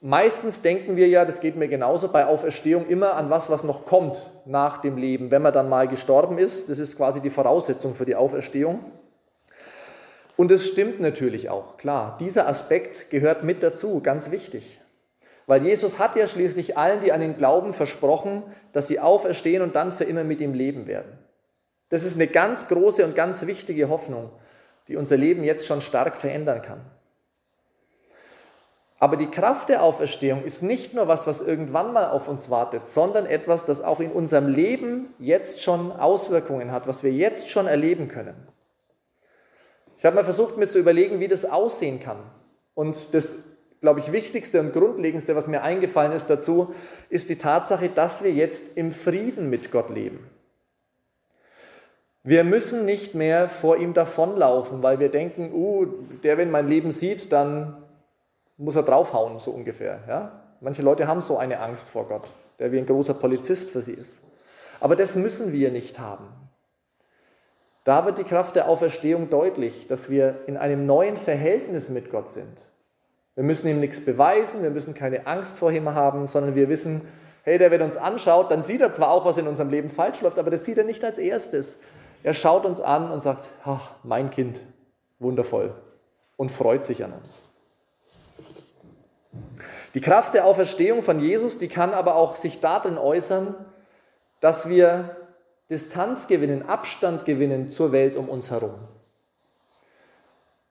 meistens 0.00 0.62
denken 0.62 0.96
wir 0.96 1.06
ja, 1.08 1.24
das 1.24 1.40
geht 1.40 1.56
mir 1.56 1.68
genauso, 1.68 2.08
bei 2.08 2.26
Auferstehung 2.26 2.88
immer 2.88 3.14
an 3.14 3.30
was, 3.30 3.50
was 3.50 3.62
noch 3.62 3.84
kommt 3.84 4.32
nach 4.46 4.78
dem 4.78 4.96
Leben, 4.96 5.30
wenn 5.30 5.42
man 5.42 5.52
dann 5.52 5.68
mal 5.68 5.86
gestorben 5.86 6.38
ist. 6.38 6.70
Das 6.70 6.78
ist 6.78 6.96
quasi 6.96 7.20
die 7.20 7.30
Voraussetzung 7.30 7.94
für 7.94 8.06
die 8.06 8.16
Auferstehung. 8.16 8.80
Und 10.36 10.50
es 10.50 10.66
stimmt 10.66 10.98
natürlich 11.00 11.50
auch, 11.50 11.76
klar. 11.76 12.16
Dieser 12.18 12.48
Aspekt 12.48 13.10
gehört 13.10 13.44
mit 13.44 13.62
dazu, 13.62 14.00
ganz 14.00 14.30
wichtig. 14.30 14.80
Weil 15.46 15.62
Jesus 15.64 15.98
hat 15.98 16.16
ja 16.16 16.26
schließlich 16.26 16.78
allen, 16.78 17.00
die 17.00 17.12
an 17.12 17.20
ihn 17.20 17.36
glauben, 17.36 17.72
versprochen, 17.72 18.42
dass 18.72 18.88
sie 18.88 19.00
auferstehen 19.00 19.62
und 19.62 19.76
dann 19.76 19.92
für 19.92 20.04
immer 20.04 20.24
mit 20.24 20.40
ihm 20.40 20.54
leben 20.54 20.86
werden. 20.86 21.18
Das 21.90 22.04
ist 22.04 22.14
eine 22.14 22.26
ganz 22.26 22.68
große 22.68 23.04
und 23.04 23.14
ganz 23.14 23.46
wichtige 23.46 23.90
Hoffnung, 23.90 24.30
die 24.88 24.96
unser 24.96 25.18
Leben 25.18 25.44
jetzt 25.44 25.66
schon 25.66 25.82
stark 25.82 26.16
verändern 26.16 26.62
kann. 26.62 26.80
Aber 29.02 29.16
die 29.16 29.32
Kraft 29.32 29.68
der 29.68 29.82
Auferstehung 29.82 30.44
ist 30.44 30.62
nicht 30.62 30.94
nur 30.94 31.08
was, 31.08 31.26
was 31.26 31.40
irgendwann 31.40 31.92
mal 31.92 32.08
auf 32.08 32.28
uns 32.28 32.50
wartet, 32.50 32.86
sondern 32.86 33.26
etwas, 33.26 33.64
das 33.64 33.80
auch 33.80 33.98
in 33.98 34.12
unserem 34.12 34.46
Leben 34.46 35.12
jetzt 35.18 35.60
schon 35.60 35.90
Auswirkungen 35.90 36.70
hat, 36.70 36.86
was 36.86 37.02
wir 37.02 37.10
jetzt 37.10 37.50
schon 37.50 37.66
erleben 37.66 38.06
können. 38.06 38.36
Ich 39.96 40.04
habe 40.04 40.14
mal 40.14 40.22
versucht, 40.22 40.56
mir 40.56 40.68
zu 40.68 40.78
überlegen, 40.78 41.18
wie 41.18 41.26
das 41.26 41.44
aussehen 41.44 41.98
kann. 41.98 42.18
Und 42.74 43.12
das, 43.12 43.34
glaube 43.80 43.98
ich, 43.98 44.12
Wichtigste 44.12 44.60
und 44.60 44.72
Grundlegendste, 44.72 45.34
was 45.34 45.48
mir 45.48 45.62
eingefallen 45.62 46.12
ist 46.12 46.30
dazu, 46.30 46.72
ist 47.08 47.28
die 47.28 47.38
Tatsache, 47.38 47.88
dass 47.88 48.22
wir 48.22 48.32
jetzt 48.32 48.76
im 48.76 48.92
Frieden 48.92 49.50
mit 49.50 49.72
Gott 49.72 49.90
leben. 49.90 50.30
Wir 52.22 52.44
müssen 52.44 52.84
nicht 52.84 53.16
mehr 53.16 53.48
vor 53.48 53.78
ihm 53.78 53.94
davonlaufen, 53.94 54.84
weil 54.84 55.00
wir 55.00 55.08
denken, 55.08 55.52
uh, 55.52 55.86
der, 56.22 56.38
wenn 56.38 56.52
mein 56.52 56.68
Leben 56.68 56.92
sieht, 56.92 57.32
dann 57.32 57.81
muss 58.56 58.76
er 58.76 58.82
draufhauen, 58.82 59.38
so 59.40 59.50
ungefähr. 59.50 60.00
Ja? 60.08 60.42
Manche 60.60 60.82
Leute 60.82 61.06
haben 61.06 61.20
so 61.20 61.38
eine 61.38 61.60
Angst 61.60 61.90
vor 61.90 62.06
Gott, 62.06 62.30
der 62.58 62.72
wie 62.72 62.78
ein 62.78 62.86
großer 62.86 63.14
Polizist 63.14 63.70
für 63.70 63.82
sie 63.82 63.94
ist. 63.94 64.22
Aber 64.80 64.96
das 64.96 65.16
müssen 65.16 65.52
wir 65.52 65.70
nicht 65.70 65.98
haben. 65.98 66.26
Da 67.84 68.04
wird 68.04 68.18
die 68.18 68.24
Kraft 68.24 68.54
der 68.54 68.68
Auferstehung 68.68 69.28
deutlich, 69.28 69.88
dass 69.88 70.08
wir 70.08 70.40
in 70.46 70.56
einem 70.56 70.86
neuen 70.86 71.16
Verhältnis 71.16 71.90
mit 71.90 72.10
Gott 72.10 72.28
sind. 72.28 72.70
Wir 73.34 73.44
müssen 73.44 73.66
ihm 73.66 73.80
nichts 73.80 74.04
beweisen, 74.04 74.62
wir 74.62 74.70
müssen 74.70 74.94
keine 74.94 75.26
Angst 75.26 75.58
vor 75.58 75.72
ihm 75.72 75.88
haben, 75.94 76.26
sondern 76.26 76.54
wir 76.54 76.68
wissen, 76.68 77.02
hey, 77.42 77.58
der, 77.58 77.70
wenn 77.70 77.82
uns 77.82 77.96
anschaut, 77.96 78.50
dann 78.50 78.62
sieht 78.62 78.80
er 78.80 78.92
zwar 78.92 79.10
auch, 79.10 79.24
was 79.24 79.38
in 79.38 79.48
unserem 79.48 79.70
Leben 79.70 79.88
falsch 79.88 80.20
läuft, 80.20 80.38
aber 80.38 80.50
das 80.50 80.64
sieht 80.64 80.78
er 80.78 80.84
nicht 80.84 81.02
als 81.04 81.18
erstes. 81.18 81.76
Er 82.22 82.34
schaut 82.34 82.66
uns 82.66 82.80
an 82.80 83.10
und 83.10 83.20
sagt, 83.20 83.48
ach, 83.64 83.96
mein 84.04 84.30
Kind, 84.30 84.60
wundervoll 85.18 85.74
und 86.36 86.52
freut 86.52 86.84
sich 86.84 87.04
an 87.04 87.12
uns. 87.12 87.42
Die 89.94 90.00
Kraft 90.00 90.34
der 90.34 90.46
Auferstehung 90.46 91.02
von 91.02 91.20
Jesus, 91.20 91.58
die 91.58 91.68
kann 91.68 91.92
aber 91.92 92.16
auch 92.16 92.36
sich 92.36 92.60
darin 92.60 92.98
äußern, 92.98 93.54
dass 94.40 94.68
wir 94.68 95.16
Distanz 95.70 96.26
gewinnen, 96.26 96.68
Abstand 96.68 97.24
gewinnen 97.24 97.70
zur 97.70 97.92
Welt 97.92 98.16
um 98.16 98.28
uns 98.28 98.50
herum. 98.50 98.74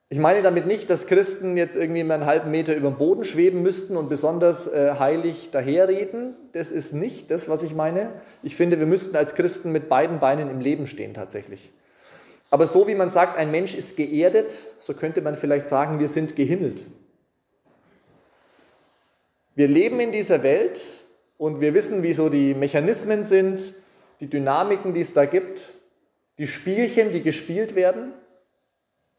Ich 0.09 0.19
meine 0.19 0.41
damit 0.41 0.67
nicht, 0.67 0.89
dass 0.89 1.07
Christen 1.07 1.55
jetzt 1.55 1.77
irgendwie 1.77 2.03
mal 2.03 2.15
einen 2.15 2.25
halben 2.25 2.51
Meter 2.51 2.75
über 2.75 2.89
dem 2.89 2.97
Boden 2.97 3.23
schweben 3.23 3.61
müssten 3.61 3.95
und 3.95 4.09
besonders 4.09 4.67
äh, 4.67 4.95
heilig 4.99 5.51
daherreden. 5.51 6.35
Das 6.51 6.69
ist 6.69 6.93
nicht 6.93 7.31
das, 7.31 7.47
was 7.47 7.63
ich 7.63 7.73
meine. 7.73 8.11
Ich 8.43 8.57
finde, 8.57 8.77
wir 8.77 8.87
müssten 8.87 9.15
als 9.15 9.35
Christen 9.35 9.71
mit 9.71 9.87
beiden 9.87 10.19
Beinen 10.19 10.49
im 10.49 10.59
Leben 10.59 10.85
stehen 10.85 11.13
tatsächlich. 11.13 11.71
Aber 12.49 12.67
so 12.67 12.89
wie 12.89 12.95
man 12.95 13.09
sagt, 13.09 13.37
ein 13.37 13.51
Mensch 13.51 13.73
ist 13.73 13.95
geerdet, 13.95 14.53
so 14.79 14.93
könnte 14.93 15.21
man 15.21 15.35
vielleicht 15.35 15.65
sagen, 15.65 15.99
wir 15.99 16.09
sind 16.09 16.35
gehimmelt. 16.35 16.83
Wir 19.53 19.67
leben 19.67 19.99
in 19.99 20.11
dieser 20.11 20.43
Welt 20.43 20.81
und 21.37 21.59
wir 21.59 21.73
wissen, 21.73 22.03
wie 22.03 22.13
so 22.13 22.29
die 22.29 22.53
Mechanismen 22.53 23.23
sind, 23.23 23.73
die 24.21 24.27
Dynamiken, 24.27 24.93
die 24.93 25.01
es 25.01 25.13
da 25.13 25.25
gibt, 25.25 25.75
die 26.37 26.47
Spielchen, 26.47 27.11
die 27.11 27.21
gespielt 27.21 27.75
werden. 27.75 28.13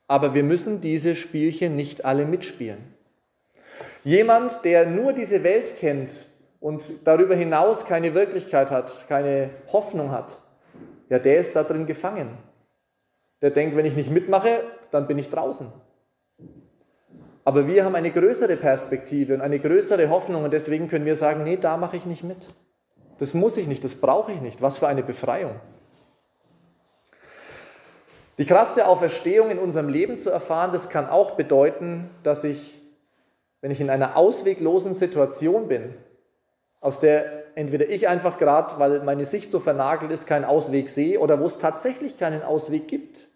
Aber 0.09 0.35
wir 0.35 0.43
müssen 0.43 0.81
diese 0.81 1.15
Spielchen 1.15 1.77
nicht 1.77 2.05
alle 2.05 2.25
mitspielen. 2.25 2.95
Jemand, 4.05 4.65
der 4.65 4.87
nur 4.87 5.13
diese 5.13 5.45
Welt 5.45 5.77
kennt 5.77 6.27
und 6.61 7.07
darüber 7.07 7.35
hinaus 7.35 7.85
keine 7.85 8.15
Wirklichkeit 8.15 8.71
hat, 8.71 9.07
keine 9.09 9.51
Hoffnung 9.73 10.11
hat, 10.13 10.41
ja, 11.09 11.19
der 11.19 11.39
ist 11.39 11.55
da 11.55 11.63
drin 11.63 11.87
gefangen. 11.87 12.39
Der 13.43 13.51
denkt, 13.51 13.77
wenn 13.77 13.85
ich 13.85 13.97
nicht 13.97 14.11
mitmache, 14.11 14.63
dann 14.91 15.07
bin 15.07 15.19
ich 15.19 15.29
draußen. 15.29 15.67
Aber 17.45 17.67
wir 17.67 17.85
haben 17.85 17.95
eine 17.95 18.11
größere 18.11 18.57
Perspektive 18.57 19.35
und 19.35 19.41
eine 19.41 19.59
größere 19.59 20.09
Hoffnung 20.11 20.45
und 20.45 20.53
deswegen 20.53 20.89
können 20.89 21.05
wir 21.05 21.17
sagen, 21.17 21.43
nee, 21.43 21.57
da 21.57 21.77
mache 21.77 21.97
ich 21.97 22.07
nicht 22.07 22.23
mit. 22.23 22.55
Das 23.19 23.35
muss 23.35 23.57
ich 23.57 23.67
nicht, 23.67 23.83
das 23.85 23.97
brauche 23.97 24.33
ich 24.33 24.41
nicht. 24.41 24.63
Was 24.63 24.79
für 24.79 24.89
eine 24.89 25.03
Befreiung. 25.03 25.61
Die 28.39 28.47
Kraft 28.47 28.77
der 28.77 28.89
Auferstehung 28.89 29.51
in 29.51 29.59
unserem 29.59 29.89
Leben 29.89 30.19
zu 30.19 30.31
erfahren, 30.31 30.73
das 30.73 30.89
kann 30.89 31.09
auch 31.09 31.33
bedeuten, 31.33 32.11
dass 32.23 32.45
ich, 32.45 32.81
wenn 33.61 33.71
ich 33.71 33.81
in 33.81 33.91
einer 33.91 34.17
ausweglosen 34.17 34.95
Situation 34.95 35.69
bin, 35.69 35.95
aus 36.81 36.99
der 36.99 37.43
entweder 37.55 37.89
ich 37.89 38.09
einfach 38.09 38.39
gerade, 38.39 38.79
weil 38.79 39.03
meine 39.03 39.25
Sicht 39.25 39.51
so 39.51 39.61
vernagelt 39.61 40.11
ist, 40.11 40.27
keinen 40.27 40.45
Ausweg 40.45 40.89
sehe 40.89 41.21
oder 41.21 41.39
wo 41.39 41.47
es 41.47 41.59
tatsächlich 41.59 42.19
keinen 42.19 42.43
Ausweg 42.43 42.89
gibt, 42.89 43.29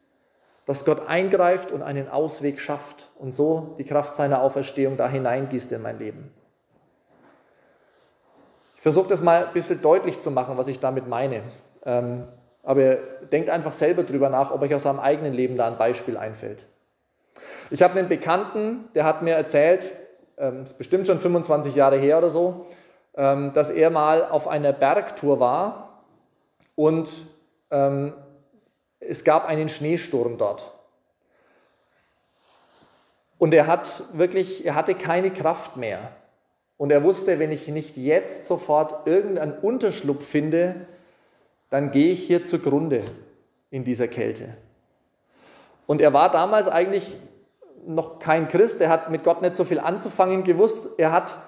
dass 0.66 0.84
Gott 0.84 1.06
eingreift 1.06 1.70
und 1.70 1.82
einen 1.82 2.08
Ausweg 2.08 2.60
schafft 2.60 3.08
und 3.18 3.32
so 3.32 3.76
die 3.78 3.84
Kraft 3.84 4.14
seiner 4.16 4.42
Auferstehung 4.42 4.96
da 4.96 5.08
hineingießt 5.08 5.72
in 5.72 5.80
mein 5.80 5.98
Leben. 5.98 6.32
Ich 8.74 8.82
versuche 8.82 9.08
das 9.08 9.22
mal 9.22 9.46
ein 9.46 9.52
bisschen 9.52 9.80
deutlich 9.80 10.20
zu 10.20 10.30
machen, 10.30 10.58
was 10.58 10.66
ich 10.66 10.80
damit 10.80 11.08
meine. 11.08 11.42
Ähm, 11.84 12.24
aber 12.62 12.96
denkt 13.30 13.48
einfach 13.48 13.72
selber 13.72 14.02
drüber 14.02 14.28
nach, 14.28 14.50
ob 14.50 14.60
euch 14.60 14.74
aus 14.74 14.84
eurem 14.84 14.98
eigenen 14.98 15.32
Leben 15.32 15.56
da 15.56 15.68
ein 15.68 15.78
Beispiel 15.78 16.16
einfällt. 16.16 16.66
Ich 17.70 17.82
habe 17.82 17.98
einen 17.98 18.08
Bekannten, 18.08 18.88
der 18.94 19.04
hat 19.04 19.22
mir 19.22 19.34
erzählt, 19.34 19.92
ähm, 20.36 20.64
ist 20.64 20.76
bestimmt 20.76 21.06
schon 21.06 21.18
25 21.18 21.76
Jahre 21.76 21.96
her 21.96 22.18
oder 22.18 22.30
so, 22.30 22.66
ähm, 23.14 23.52
dass 23.52 23.70
er 23.70 23.90
mal 23.90 24.24
auf 24.24 24.48
einer 24.48 24.72
Bergtour 24.72 25.38
war 25.38 26.02
und 26.74 27.08
es 29.08 29.24
gab 29.24 29.46
einen 29.46 29.68
Schneesturm 29.68 30.38
dort. 30.38 30.72
Und 33.38 33.52
er 33.52 33.66
hat 33.66 34.04
wirklich, 34.12 34.64
er 34.64 34.74
hatte 34.74 34.94
keine 34.94 35.30
Kraft 35.30 35.76
mehr. 35.76 36.12
Und 36.78 36.90
er 36.90 37.02
wusste, 37.02 37.38
wenn 37.38 37.52
ich 37.52 37.68
nicht 37.68 37.96
jetzt 37.96 38.46
sofort 38.46 39.06
irgendeinen 39.06 39.58
Unterschlupf 39.58 40.26
finde, 40.26 40.86
dann 41.70 41.90
gehe 41.90 42.12
ich 42.12 42.26
hier 42.26 42.42
zugrunde 42.42 43.02
in 43.70 43.84
dieser 43.84 44.08
Kälte. 44.08 44.56
Und 45.86 46.00
er 46.00 46.12
war 46.12 46.30
damals 46.30 46.68
eigentlich 46.68 47.16
noch 47.86 48.18
kein 48.18 48.48
Christ, 48.48 48.80
er 48.80 48.88
hat 48.88 49.10
mit 49.10 49.22
Gott 49.22 49.42
nicht 49.42 49.54
so 49.54 49.64
viel 49.64 49.78
anzufangen 49.78 50.42
gewusst. 50.44 50.88
Er 50.98 51.12
hat, 51.12 51.38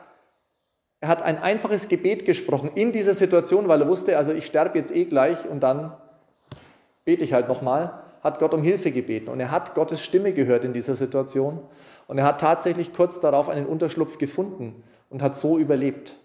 er 1.00 1.09
hat 1.09 1.23
ein 1.23 1.38
einfaches 1.38 1.88
Gebet 1.88 2.25
gesprochen 2.25 2.71
in 2.75 2.93
dieser 2.93 3.15
Situation, 3.15 3.67
weil 3.69 3.83
er 3.83 3.88
wusste, 3.88 4.17
also 4.17 4.33
ich 4.33 4.47
sterbe 4.47 4.79
jetzt 4.79 4.95
eh 4.95 5.05
gleich 5.05 5.49
und 5.49 5.61
dann 5.61 5.97
bete 7.09 7.25
ich 7.25 7.33
halt 7.33 7.49
nochmal, 7.49 8.03
hat 8.23 8.38
Gott 8.38 8.53
um 8.53 8.62
Hilfe 8.62 8.91
gebeten. 8.91 9.31
Und 9.31 9.41
er 9.41 9.50
hat 9.50 9.75
Gottes 9.75 10.05
Stimme 10.05 10.35
gehört 10.35 10.62
in 10.67 10.75
dieser 10.75 10.95
Situation. 10.95 11.62
Und 12.07 12.19
er 12.19 12.25
hat 12.25 12.38
tatsächlich 12.38 12.93
kurz 12.93 13.19
darauf 13.19 13.49
einen 13.49 13.65
Unterschlupf 13.65 14.19
gefunden 14.19 14.85
und 15.09 15.23
hat 15.23 15.35
so 15.35 15.57
überlebt. 15.57 16.19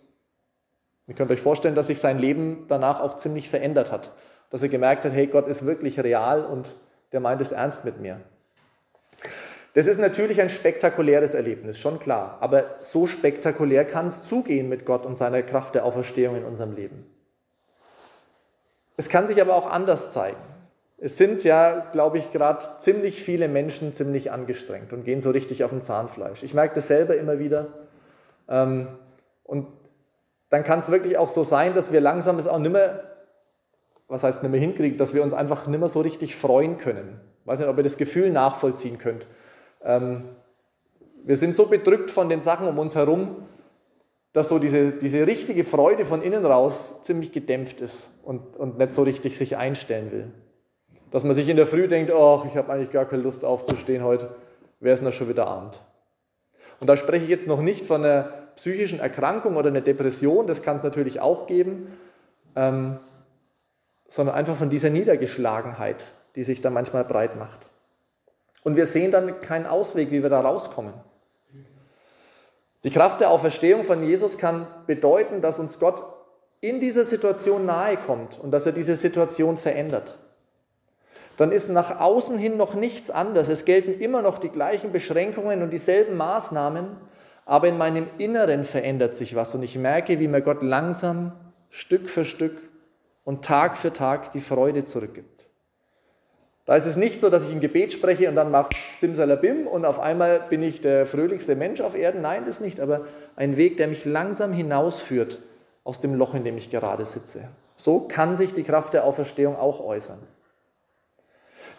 Ihr 1.08 1.16
könnt 1.16 1.32
euch 1.32 1.40
vorstellen, 1.40 1.74
dass 1.74 1.88
sich 1.88 2.02
sein 2.02 2.20
Leben 2.20 2.66
danach 2.68 3.00
auch 3.00 3.16
ziemlich 3.16 3.48
verändert 3.48 3.94
hat. 3.94 4.12
Dass 4.50 4.62
er 4.62 4.68
gemerkt 4.68 5.06
hat, 5.06 5.13
hey, 5.13 5.28
Gott 5.28 5.48
ist 5.48 5.66
wirklich 5.66 5.98
real 6.02 6.44
und 6.44 6.75
der 7.13 7.22
meint 7.22 7.40
es 7.40 7.54
ernst 7.54 7.86
mit 7.86 8.02
mir. 8.02 8.20
Das 9.75 9.88
ist 9.88 10.02
natürlich 10.02 10.42
ein 10.42 10.50
spektakuläres 10.50 11.34
Erlebnis, 11.34 11.80
schon 11.80 11.98
klar. 11.98 12.40
Aber 12.42 12.66
so 12.82 13.08
spektakulär 13.08 13.86
kann 13.86 14.08
es 14.08 14.24
zugehen 14.24 14.68
mit 14.68 14.86
Gott 14.86 15.06
und 15.06 15.18
seiner 15.18 15.44
Kraft 15.44 15.75
der 15.75 15.86
Auferstehung 15.86 16.36
in 16.36 16.44
unserem 16.44 16.75
Leben. 16.75 17.06
Es 18.98 19.08
kann 19.08 19.28
sich 19.28 19.40
aber 19.40 19.56
auch 19.56 19.68
anders 19.68 20.12
zeigen. 20.12 20.52
Es 21.05 21.17
sind 21.17 21.43
ja, 21.43 21.89
glaube 21.91 22.17
ich, 22.17 22.31
gerade 22.31 22.65
ziemlich 22.77 23.22
viele 23.22 23.50
Menschen 23.50 23.91
ziemlich 23.91 24.31
angestrengt 24.31 24.93
und 24.93 25.03
gehen 25.03 25.19
so 25.19 25.31
richtig 25.31 25.65
auf 25.65 25.72
dem 25.72 25.81
Zahnfleisch. 25.81 26.43
Ich 26.43 26.53
merke 26.53 26.75
das 26.75 26.88
selber 26.88 27.17
immer 27.17 27.39
wieder. 27.39 27.67
Ähm, 28.48 28.88
und 29.43 29.67
dann 30.50 30.63
kann 30.63 30.79
es 30.79 30.89
wirklich 30.89 31.17
auch 31.17 31.27
so 31.27 31.43
sein, 31.43 31.74
dass 31.74 31.91
wir 31.91 32.00
langsam 32.00 32.38
es 32.38 32.48
auch 32.48 32.57
nicht 32.57 32.72
mehr, 32.72 33.03
was 34.07 34.24
heißt 34.24 34.43
nicht 34.43 34.51
mehr 34.51 34.62
hinkriegen, 34.62 34.98
dass 34.98 35.13
wir 35.13 35.24
uns 35.24 35.33
einfach 35.33 35.67
nicht 35.67 35.77
mehr 35.77 35.89
so 35.89 36.00
richtig 36.00 36.38
freuen 36.38 36.77
können. 36.77 37.19
Ich 37.41 37.48
weiß 37.48 37.60
nicht, 37.60 37.67
ob 37.67 37.75
ihr 37.75 37.83
das 37.83 37.98
Gefühl 37.98 38.31
nachvollziehen 38.31 38.98
könnt. 38.98 39.27
Ähm, 39.83 40.29
wir 41.22 41.36
sind 41.36 41.53
so 41.53 41.65
bedrückt 41.65 42.12
von 42.12 42.29
den 42.29 42.39
Sachen 42.39 42.65
um 42.65 42.79
uns 42.79 42.95
herum, 42.95 43.45
dass 44.31 44.48
so 44.48 44.57
diese, 44.57 44.93
diese 44.93 45.27
richtige 45.27 45.65
Freude 45.65 46.05
von 46.05 46.22
innen 46.22 46.45
raus 46.45 46.95
ziemlich 47.01 47.33
gedämpft 47.33 47.81
ist 47.81 48.12
und, 48.24 48.55
und 48.55 48.77
nicht 48.77 48.93
so 48.93 49.03
richtig 49.03 49.38
sich 49.38 49.57
einstellen 49.57 50.13
will. 50.13 50.31
Dass 51.13 51.24
man 51.24 51.36
sich 51.36 51.48
in 51.48 51.58
der 51.58 51.67
Früh 51.67 51.88
denkt, 51.88 52.12
ach, 52.12 52.43
ich 52.43 52.58
habe 52.58 52.74
eigentlich 52.74 52.89
gar 52.89 53.05
keine 53.05 53.22
Lust 53.22 53.46
aufzustehen 53.46 54.03
heute, 54.03 54.34
wäre 54.79 54.96
es 54.96 55.01
noch 55.03 55.13
schon 55.13 55.29
wieder 55.29 55.46
Abend. 55.46 55.79
Und 56.79 56.88
da 56.88 56.98
spreche 56.98 57.24
ich 57.24 57.29
jetzt 57.29 57.48
noch 57.48 57.62
nicht 57.62 57.86
von 57.86 58.03
einer 58.03 58.24
psychischen 58.55 59.00
Erkrankung 59.00 59.55
oder 59.55 59.67
einer 59.67 59.82
Depression, 59.82 60.48
das 60.48 60.63
kann 60.63 60.75
es 60.75 60.82
natürlich 60.82 61.20
auch 61.20 61.46
geben, 61.46 61.96
ähm, 62.55 62.98
sondern 64.08 64.34
einfach 64.34 64.55
von 64.55 64.72
dieser 64.72 64.89
Niedergeschlagenheit, 64.89 66.15
die 66.36 66.43
sich 66.43 66.62
da 66.62 66.72
manchmal 66.72 67.03
breit 67.03 67.38
macht. 67.38 67.60
Und 68.63 68.75
wir 68.75 68.88
sehen 68.88 69.12
dann 69.12 69.39
keinen 69.39 69.67
Ausweg, 69.67 70.10
wie 70.10 70.24
wir 70.24 70.32
da 70.32 70.41
rauskommen. 70.41 70.96
Die 72.84 72.89
Kraft 72.89 73.22
der 73.22 73.29
Auferstehung 73.29 73.84
von 73.84 74.01
Jesus 74.01 74.39
kann 74.39 74.65
bedeuten, 74.88 75.41
dass 75.41 75.60
uns 75.60 75.77
Gott 75.77 76.03
in 76.60 76.79
dieser 76.79 77.05
Situation 77.05 77.67
nahe 77.67 77.98
kommt 77.98 78.39
und 78.39 78.50
dass 78.50 78.65
er 78.65 78.72
diese 78.72 78.96
Situation 78.96 79.58
verändert. 79.58 80.17
Dann 81.38 81.52
ist 81.52 81.70
nach 81.70 82.00
außen 82.00 82.38
hin 82.38 82.58
noch 82.58 82.75
nichts 82.75 83.10
anders. 83.10 83.50
Es 83.50 83.66
gelten 83.66 84.00
immer 84.00 84.22
noch 84.22 84.38
die 84.40 84.50
gleichen 84.50 84.92
Beschränkungen 84.92 85.62
und 85.62 85.72
dieselben 85.72 86.16
Maßnahmen, 86.16 86.98
aber 87.46 87.68
in 87.68 87.78
meinem 87.78 88.08
Inneren 88.18 88.63
verändert 88.63 89.16
sich 89.16 89.36
was 89.36 89.54
und 89.56 89.63
ich 89.63 89.78
merke, 89.78 90.20
wie 90.20 90.28
mir 90.28 90.42
Gott 90.42 90.62
langsam, 90.62 91.34
Stück 91.70 92.10
für 92.10 92.24
Stück 92.24 92.62
und 93.24 93.44
Tag 93.44 93.78
für 93.78 93.92
Tag 93.92 94.32
die 94.34 94.42
Freude 94.42 94.86
zurückgibt. 94.86 95.48
Da 96.66 96.75
ist 96.75 96.86
es 96.86 96.96
nicht 96.96 97.20
so, 97.20 97.30
dass 97.30 97.48
ich 97.48 97.54
ein 97.54 97.60
Gebet 97.60 97.92
spreche 97.92 98.30
und 98.30 98.36
dann 98.36 98.50
macht 98.50 98.74
Simsalabim 98.74 99.68
und 99.68 99.84
auf 99.84 100.00
einmal 100.00 100.46
bin 100.50 100.63
ich 100.63 100.80
der 100.80 101.06
fröhlichste 101.06 101.58
Mensch 101.58 101.82
auf 101.82 101.96
Erden. 101.96 102.22
Nein, 102.22 102.44
das 102.46 102.62
nicht, 102.62 102.80
aber 102.80 103.02
ein 103.36 103.58
Weg, 103.58 103.75
der 103.75 103.90
mich 103.90 104.06
langsam 104.06 104.54
hinausführt 104.54 105.40
aus 105.84 106.00
dem 106.00 106.16
Loch, 106.16 106.36
in 106.36 106.46
dem 106.46 106.58
ich 106.58 106.70
gerade 106.70 107.04
sitze. 107.04 107.50
So 107.75 108.02
kann 108.02 108.38
sich 108.38 108.54
die 108.54 108.63
Kraft 108.63 108.94
der 108.94 109.04
Auferstehung 109.04 109.58
auch 109.58 109.82
äußern. 109.82 110.20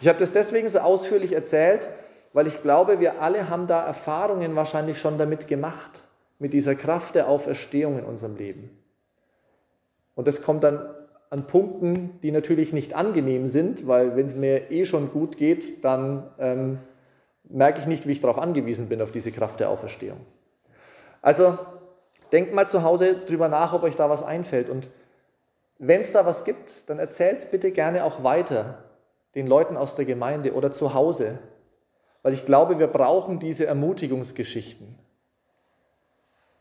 Ich 0.01 0.07
habe 0.07 0.19
das 0.19 0.31
deswegen 0.31 0.69
so 0.69 0.79
ausführlich 0.79 1.33
erzählt, 1.33 1.87
weil 2.33 2.47
ich 2.47 2.61
glaube, 2.61 2.99
wir 2.99 3.21
alle 3.21 3.49
haben 3.49 3.67
da 3.67 3.85
Erfahrungen 3.85 4.55
wahrscheinlich 4.55 4.99
schon 4.99 5.17
damit 5.17 5.47
gemacht, 5.47 6.01
mit 6.37 6.53
dieser 6.53 6.75
Kraft 6.75 7.15
der 7.15 7.29
Auferstehung 7.29 7.97
in 7.97 8.05
unserem 8.05 8.35
Leben. 8.35 8.69
Und 10.15 10.27
das 10.27 10.41
kommt 10.41 10.63
dann 10.63 10.89
an 11.29 11.47
Punkten, 11.47 12.19
die 12.23 12.31
natürlich 12.31 12.73
nicht 12.73 12.93
angenehm 12.93 13.47
sind, 13.47 13.87
weil 13.87 14.15
wenn 14.15 14.25
es 14.25 14.35
mir 14.35 14.71
eh 14.71 14.85
schon 14.85 15.11
gut 15.11 15.37
geht, 15.37 15.83
dann 15.83 16.29
ähm, 16.39 16.79
merke 17.45 17.79
ich 17.79 17.87
nicht, 17.87 18.07
wie 18.07 18.11
ich 18.11 18.21
darauf 18.21 18.37
angewiesen 18.37 18.89
bin, 18.89 19.01
auf 19.01 19.11
diese 19.11 19.31
Kraft 19.31 19.59
der 19.59 19.69
Auferstehung. 19.69 20.19
Also 21.21 21.57
denkt 22.31 22.53
mal 22.53 22.67
zu 22.67 22.83
Hause 22.83 23.15
drüber 23.25 23.49
nach, 23.49 23.73
ob 23.73 23.83
euch 23.83 23.95
da 23.95 24.09
was 24.09 24.23
einfällt. 24.23 24.69
Und 24.69 24.89
wenn 25.77 26.01
es 26.01 26.11
da 26.13 26.25
was 26.25 26.45
gibt, 26.45 26.89
dann 26.89 26.99
erzählt 26.99 27.39
es 27.39 27.45
bitte 27.45 27.71
gerne 27.71 28.03
auch 28.03 28.23
weiter 28.23 28.84
den 29.35 29.47
Leuten 29.47 29.77
aus 29.77 29.95
der 29.95 30.05
Gemeinde 30.05 30.53
oder 30.53 30.71
zu 30.71 30.93
Hause. 30.93 31.39
Weil 32.23 32.33
ich 32.33 32.45
glaube, 32.45 32.79
wir 32.79 32.87
brauchen 32.87 33.39
diese 33.39 33.65
Ermutigungsgeschichten. 33.67 34.97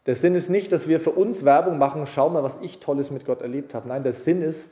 Der 0.06 0.16
Sinn 0.16 0.34
ist 0.34 0.50
nicht, 0.50 0.72
dass 0.72 0.86
wir 0.86 1.00
für 1.00 1.12
uns 1.12 1.44
Werbung 1.44 1.78
machen, 1.78 2.06
schau 2.06 2.28
mal, 2.28 2.42
was 2.42 2.58
ich 2.60 2.80
Tolles 2.80 3.10
mit 3.10 3.24
Gott 3.24 3.40
erlebt 3.40 3.72
habe. 3.72 3.88
Nein, 3.88 4.02
der 4.02 4.12
Sinn 4.12 4.42
ist, 4.42 4.68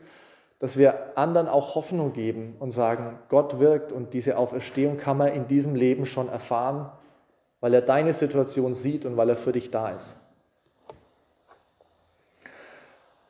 dass 0.58 0.76
wir 0.76 1.16
anderen 1.16 1.48
auch 1.48 1.74
Hoffnung 1.74 2.12
geben 2.12 2.54
und 2.60 2.70
sagen, 2.72 3.18
Gott 3.28 3.58
wirkt 3.58 3.90
und 3.90 4.12
diese 4.12 4.36
Auferstehung 4.36 4.98
kann 4.98 5.16
man 5.16 5.32
in 5.32 5.48
diesem 5.48 5.74
Leben 5.74 6.04
schon 6.04 6.28
erfahren, 6.28 6.92
weil 7.60 7.72
er 7.74 7.80
deine 7.80 8.12
Situation 8.12 8.74
sieht 8.74 9.06
und 9.06 9.16
weil 9.16 9.30
er 9.30 9.36
für 9.36 9.52
dich 9.52 9.70
da 9.70 9.90
ist. 9.90 10.16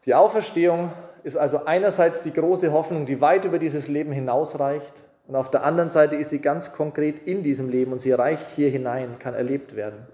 Die 0.05 0.15
Auferstehung 0.15 0.91
ist 1.25 1.37
also 1.37 1.65
einerseits 1.65 2.23
die 2.23 2.33
große 2.33 2.73
Hoffnung, 2.73 3.07
die 3.07 3.21
weit 3.21 3.45
über 3.45 3.59
dieses 3.59 3.89
Leben 3.89 4.13
hinausreicht 4.13 4.93
und 5.29 5.37
auf 5.37 5.51
der 5.51 5.65
anderen 5.65 5.91
Seite 5.91 6.17
ist 6.17 6.31
sie 6.31 6.41
ganz 6.41 6.73
konkret 6.73 7.21
in 7.21 7.43
diesem 7.43 7.69
Leben 7.69 7.93
und 7.93 8.01
sie 8.01 8.13
reicht 8.13 8.51
hier 8.51 8.71
hinein, 8.71 9.19
kann 9.19 9.35
erlebt 9.35 9.77
werden. 9.77 10.07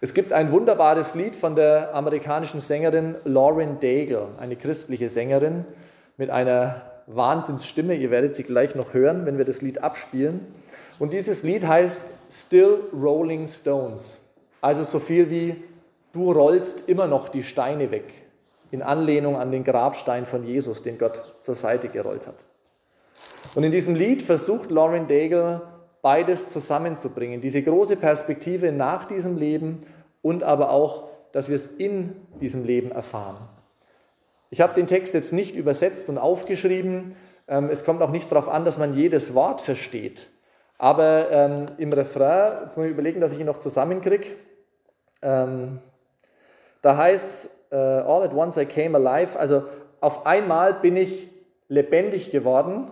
Es 0.00 0.14
gibt 0.14 0.32
ein 0.32 0.52
wunderbares 0.52 1.14
Lied 1.14 1.34
von 1.34 1.56
der 1.56 1.94
amerikanischen 1.94 2.60
Sängerin 2.60 3.16
Lauren 3.24 3.80
Daigle, 3.80 4.28
eine 4.38 4.56
christliche 4.56 5.08
Sängerin 5.08 5.64
mit 6.16 6.30
einer 6.30 6.82
Wahnsinnsstimme. 7.06 7.94
Ihr 7.94 8.10
werdet 8.10 8.36
sie 8.36 8.44
gleich 8.44 8.74
noch 8.74 8.94
hören, 8.94 9.26
wenn 9.26 9.38
wir 9.38 9.44
das 9.44 9.62
Lied 9.62 9.82
abspielen. 9.82 10.46
Und 10.98 11.12
dieses 11.12 11.42
Lied 11.42 11.66
heißt 11.66 12.04
Still 12.30 12.80
Rolling 12.92 13.48
Stones. 13.48 14.20
Also 14.60 14.84
so 14.84 14.98
viel 14.98 15.30
wie 15.30 15.56
Du 16.12 16.32
rollst 16.32 16.88
immer 16.88 17.06
noch 17.06 17.28
die 17.28 17.42
Steine 17.42 17.90
weg, 17.90 18.04
in 18.70 18.82
Anlehnung 18.82 19.36
an 19.36 19.50
den 19.50 19.64
Grabstein 19.64 20.26
von 20.26 20.44
Jesus, 20.44 20.82
den 20.82 20.98
Gott 20.98 21.36
zur 21.40 21.54
Seite 21.54 21.88
gerollt 21.88 22.26
hat. 22.26 22.46
Und 23.54 23.64
in 23.64 23.72
diesem 23.72 23.94
Lied 23.94 24.22
versucht 24.22 24.70
Lauren 24.70 25.08
Daigle 25.08 25.62
beides 26.02 26.50
zusammenzubringen. 26.50 27.40
Diese 27.40 27.62
große 27.62 27.96
Perspektive 27.96 28.72
nach 28.72 29.06
diesem 29.06 29.36
Leben 29.36 29.86
und 30.22 30.42
aber 30.42 30.70
auch, 30.70 31.08
dass 31.32 31.48
wir 31.48 31.56
es 31.56 31.66
in 31.78 32.16
diesem 32.40 32.64
Leben 32.64 32.92
erfahren. 32.92 33.48
Ich 34.50 34.60
habe 34.60 34.74
den 34.74 34.86
Text 34.86 35.14
jetzt 35.14 35.32
nicht 35.32 35.54
übersetzt 35.54 36.08
und 36.08 36.18
aufgeschrieben. 36.18 37.16
Ähm, 37.48 37.68
es 37.70 37.84
kommt 37.84 38.02
auch 38.02 38.10
nicht 38.10 38.30
darauf 38.30 38.48
an, 38.48 38.64
dass 38.64 38.78
man 38.78 38.94
jedes 38.94 39.34
Wort 39.34 39.60
versteht. 39.60 40.30
Aber 40.78 41.30
ähm, 41.30 41.66
im 41.76 41.92
Refrain, 41.92 42.64
jetzt 42.64 42.76
muss 42.76 42.86
ich 42.86 42.92
überlegen, 42.92 43.20
dass 43.20 43.32
ich 43.32 43.40
ihn 43.40 43.46
noch 43.46 43.58
zusammenkriege, 43.58 44.28
ähm, 45.22 45.80
da 46.80 46.96
heißt 46.96 47.28
es, 47.28 47.50
uh, 47.72 47.76
All 47.76 48.22
at 48.22 48.32
once 48.32 48.56
I 48.56 48.64
came 48.64 48.96
alive, 48.96 49.38
also 49.38 49.64
auf 50.00 50.26
einmal 50.26 50.74
bin 50.74 50.96
ich 50.96 51.30
lebendig 51.68 52.30
geworden 52.30 52.90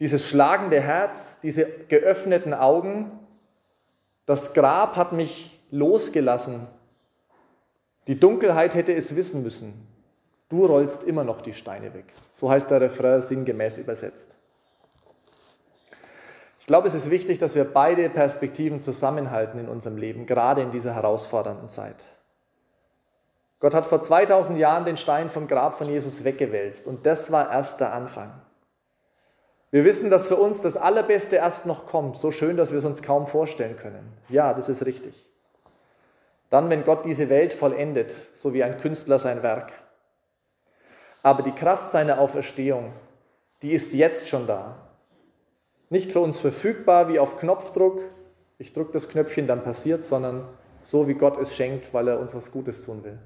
dieses 0.00 0.28
schlagende 0.28 0.80
Herz, 0.80 1.40
diese 1.40 1.66
geöffneten 1.66 2.54
Augen, 2.54 3.10
das 4.26 4.54
Grab 4.54 4.96
hat 4.96 5.12
mich 5.12 5.58
losgelassen. 5.70 6.66
Die 8.06 8.18
Dunkelheit 8.18 8.74
hätte 8.74 8.94
es 8.94 9.16
wissen 9.16 9.42
müssen. 9.42 9.86
Du 10.48 10.66
rollst 10.66 11.02
immer 11.02 11.24
noch 11.24 11.42
die 11.42 11.52
Steine 11.52 11.92
weg. 11.94 12.06
So 12.34 12.50
heißt 12.50 12.70
der 12.70 12.80
Refrain 12.80 13.20
sinngemäß 13.20 13.78
übersetzt. 13.78 14.38
Ich 16.60 16.66
glaube, 16.66 16.86
es 16.86 16.94
ist 16.94 17.10
wichtig, 17.10 17.38
dass 17.38 17.54
wir 17.54 17.64
beide 17.64 18.08
Perspektiven 18.08 18.80
zusammenhalten 18.80 19.58
in 19.58 19.68
unserem 19.68 19.96
Leben, 19.96 20.26
gerade 20.26 20.62
in 20.62 20.70
dieser 20.70 20.94
herausfordernden 20.94 21.68
Zeit. 21.68 22.06
Gott 23.60 23.74
hat 23.74 23.86
vor 23.86 24.00
2000 24.00 24.58
Jahren 24.58 24.84
den 24.84 24.96
Stein 24.96 25.28
vom 25.28 25.48
Grab 25.48 25.74
von 25.74 25.88
Jesus 25.88 26.22
weggewälzt 26.22 26.86
und 26.86 27.06
das 27.06 27.32
war 27.32 27.50
erst 27.50 27.80
der 27.80 27.92
Anfang. 27.92 28.40
Wir 29.70 29.84
wissen, 29.84 30.10
dass 30.10 30.28
für 30.28 30.36
uns 30.36 30.62
das 30.62 30.76
Allerbeste 30.76 31.36
erst 31.36 31.66
noch 31.66 31.84
kommt, 31.84 32.16
so 32.16 32.30
schön, 32.30 32.56
dass 32.56 32.70
wir 32.70 32.78
es 32.78 32.84
uns 32.84 33.02
kaum 33.02 33.26
vorstellen 33.26 33.76
können. 33.76 34.12
Ja, 34.28 34.54
das 34.54 34.68
ist 34.68 34.86
richtig. 34.86 35.28
Dann, 36.48 36.70
wenn 36.70 36.84
Gott 36.84 37.04
diese 37.04 37.28
Welt 37.28 37.52
vollendet, 37.52 38.14
so 38.32 38.54
wie 38.54 38.64
ein 38.64 38.78
Künstler 38.78 39.18
sein 39.18 39.42
Werk. 39.42 39.72
Aber 41.22 41.42
die 41.42 41.52
Kraft 41.52 41.90
seiner 41.90 42.18
Auferstehung, 42.20 42.92
die 43.60 43.72
ist 43.72 43.92
jetzt 43.92 44.28
schon 44.28 44.46
da. 44.46 44.88
Nicht 45.90 46.12
für 46.12 46.20
uns 46.20 46.38
verfügbar 46.38 47.08
wie 47.08 47.18
auf 47.18 47.36
Knopfdruck, 47.36 48.00
ich 48.56 48.72
drücke 48.72 48.92
das 48.92 49.08
Knöpfchen, 49.08 49.46
dann 49.46 49.62
passiert, 49.62 50.02
sondern 50.02 50.48
so 50.80 51.08
wie 51.08 51.14
Gott 51.14 51.36
es 51.38 51.54
schenkt, 51.54 51.92
weil 51.92 52.08
er 52.08 52.20
uns 52.20 52.34
was 52.34 52.50
Gutes 52.50 52.80
tun 52.80 53.04
will. 53.04 53.18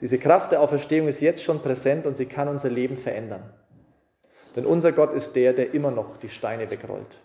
Diese 0.00 0.18
Kraft 0.18 0.52
der 0.52 0.60
Auferstehung 0.60 1.08
ist 1.08 1.20
jetzt 1.20 1.42
schon 1.42 1.60
präsent 1.60 2.06
und 2.06 2.14
sie 2.14 2.26
kann 2.26 2.48
unser 2.48 2.70
Leben 2.70 2.96
verändern. 2.96 3.42
Denn 4.56 4.64
unser 4.66 4.92
Gott 4.92 5.12
ist 5.12 5.36
der, 5.36 5.52
der 5.52 5.74
immer 5.74 5.90
noch 5.90 6.16
die 6.16 6.28
Steine 6.28 6.70
wegrollt. 6.70 7.18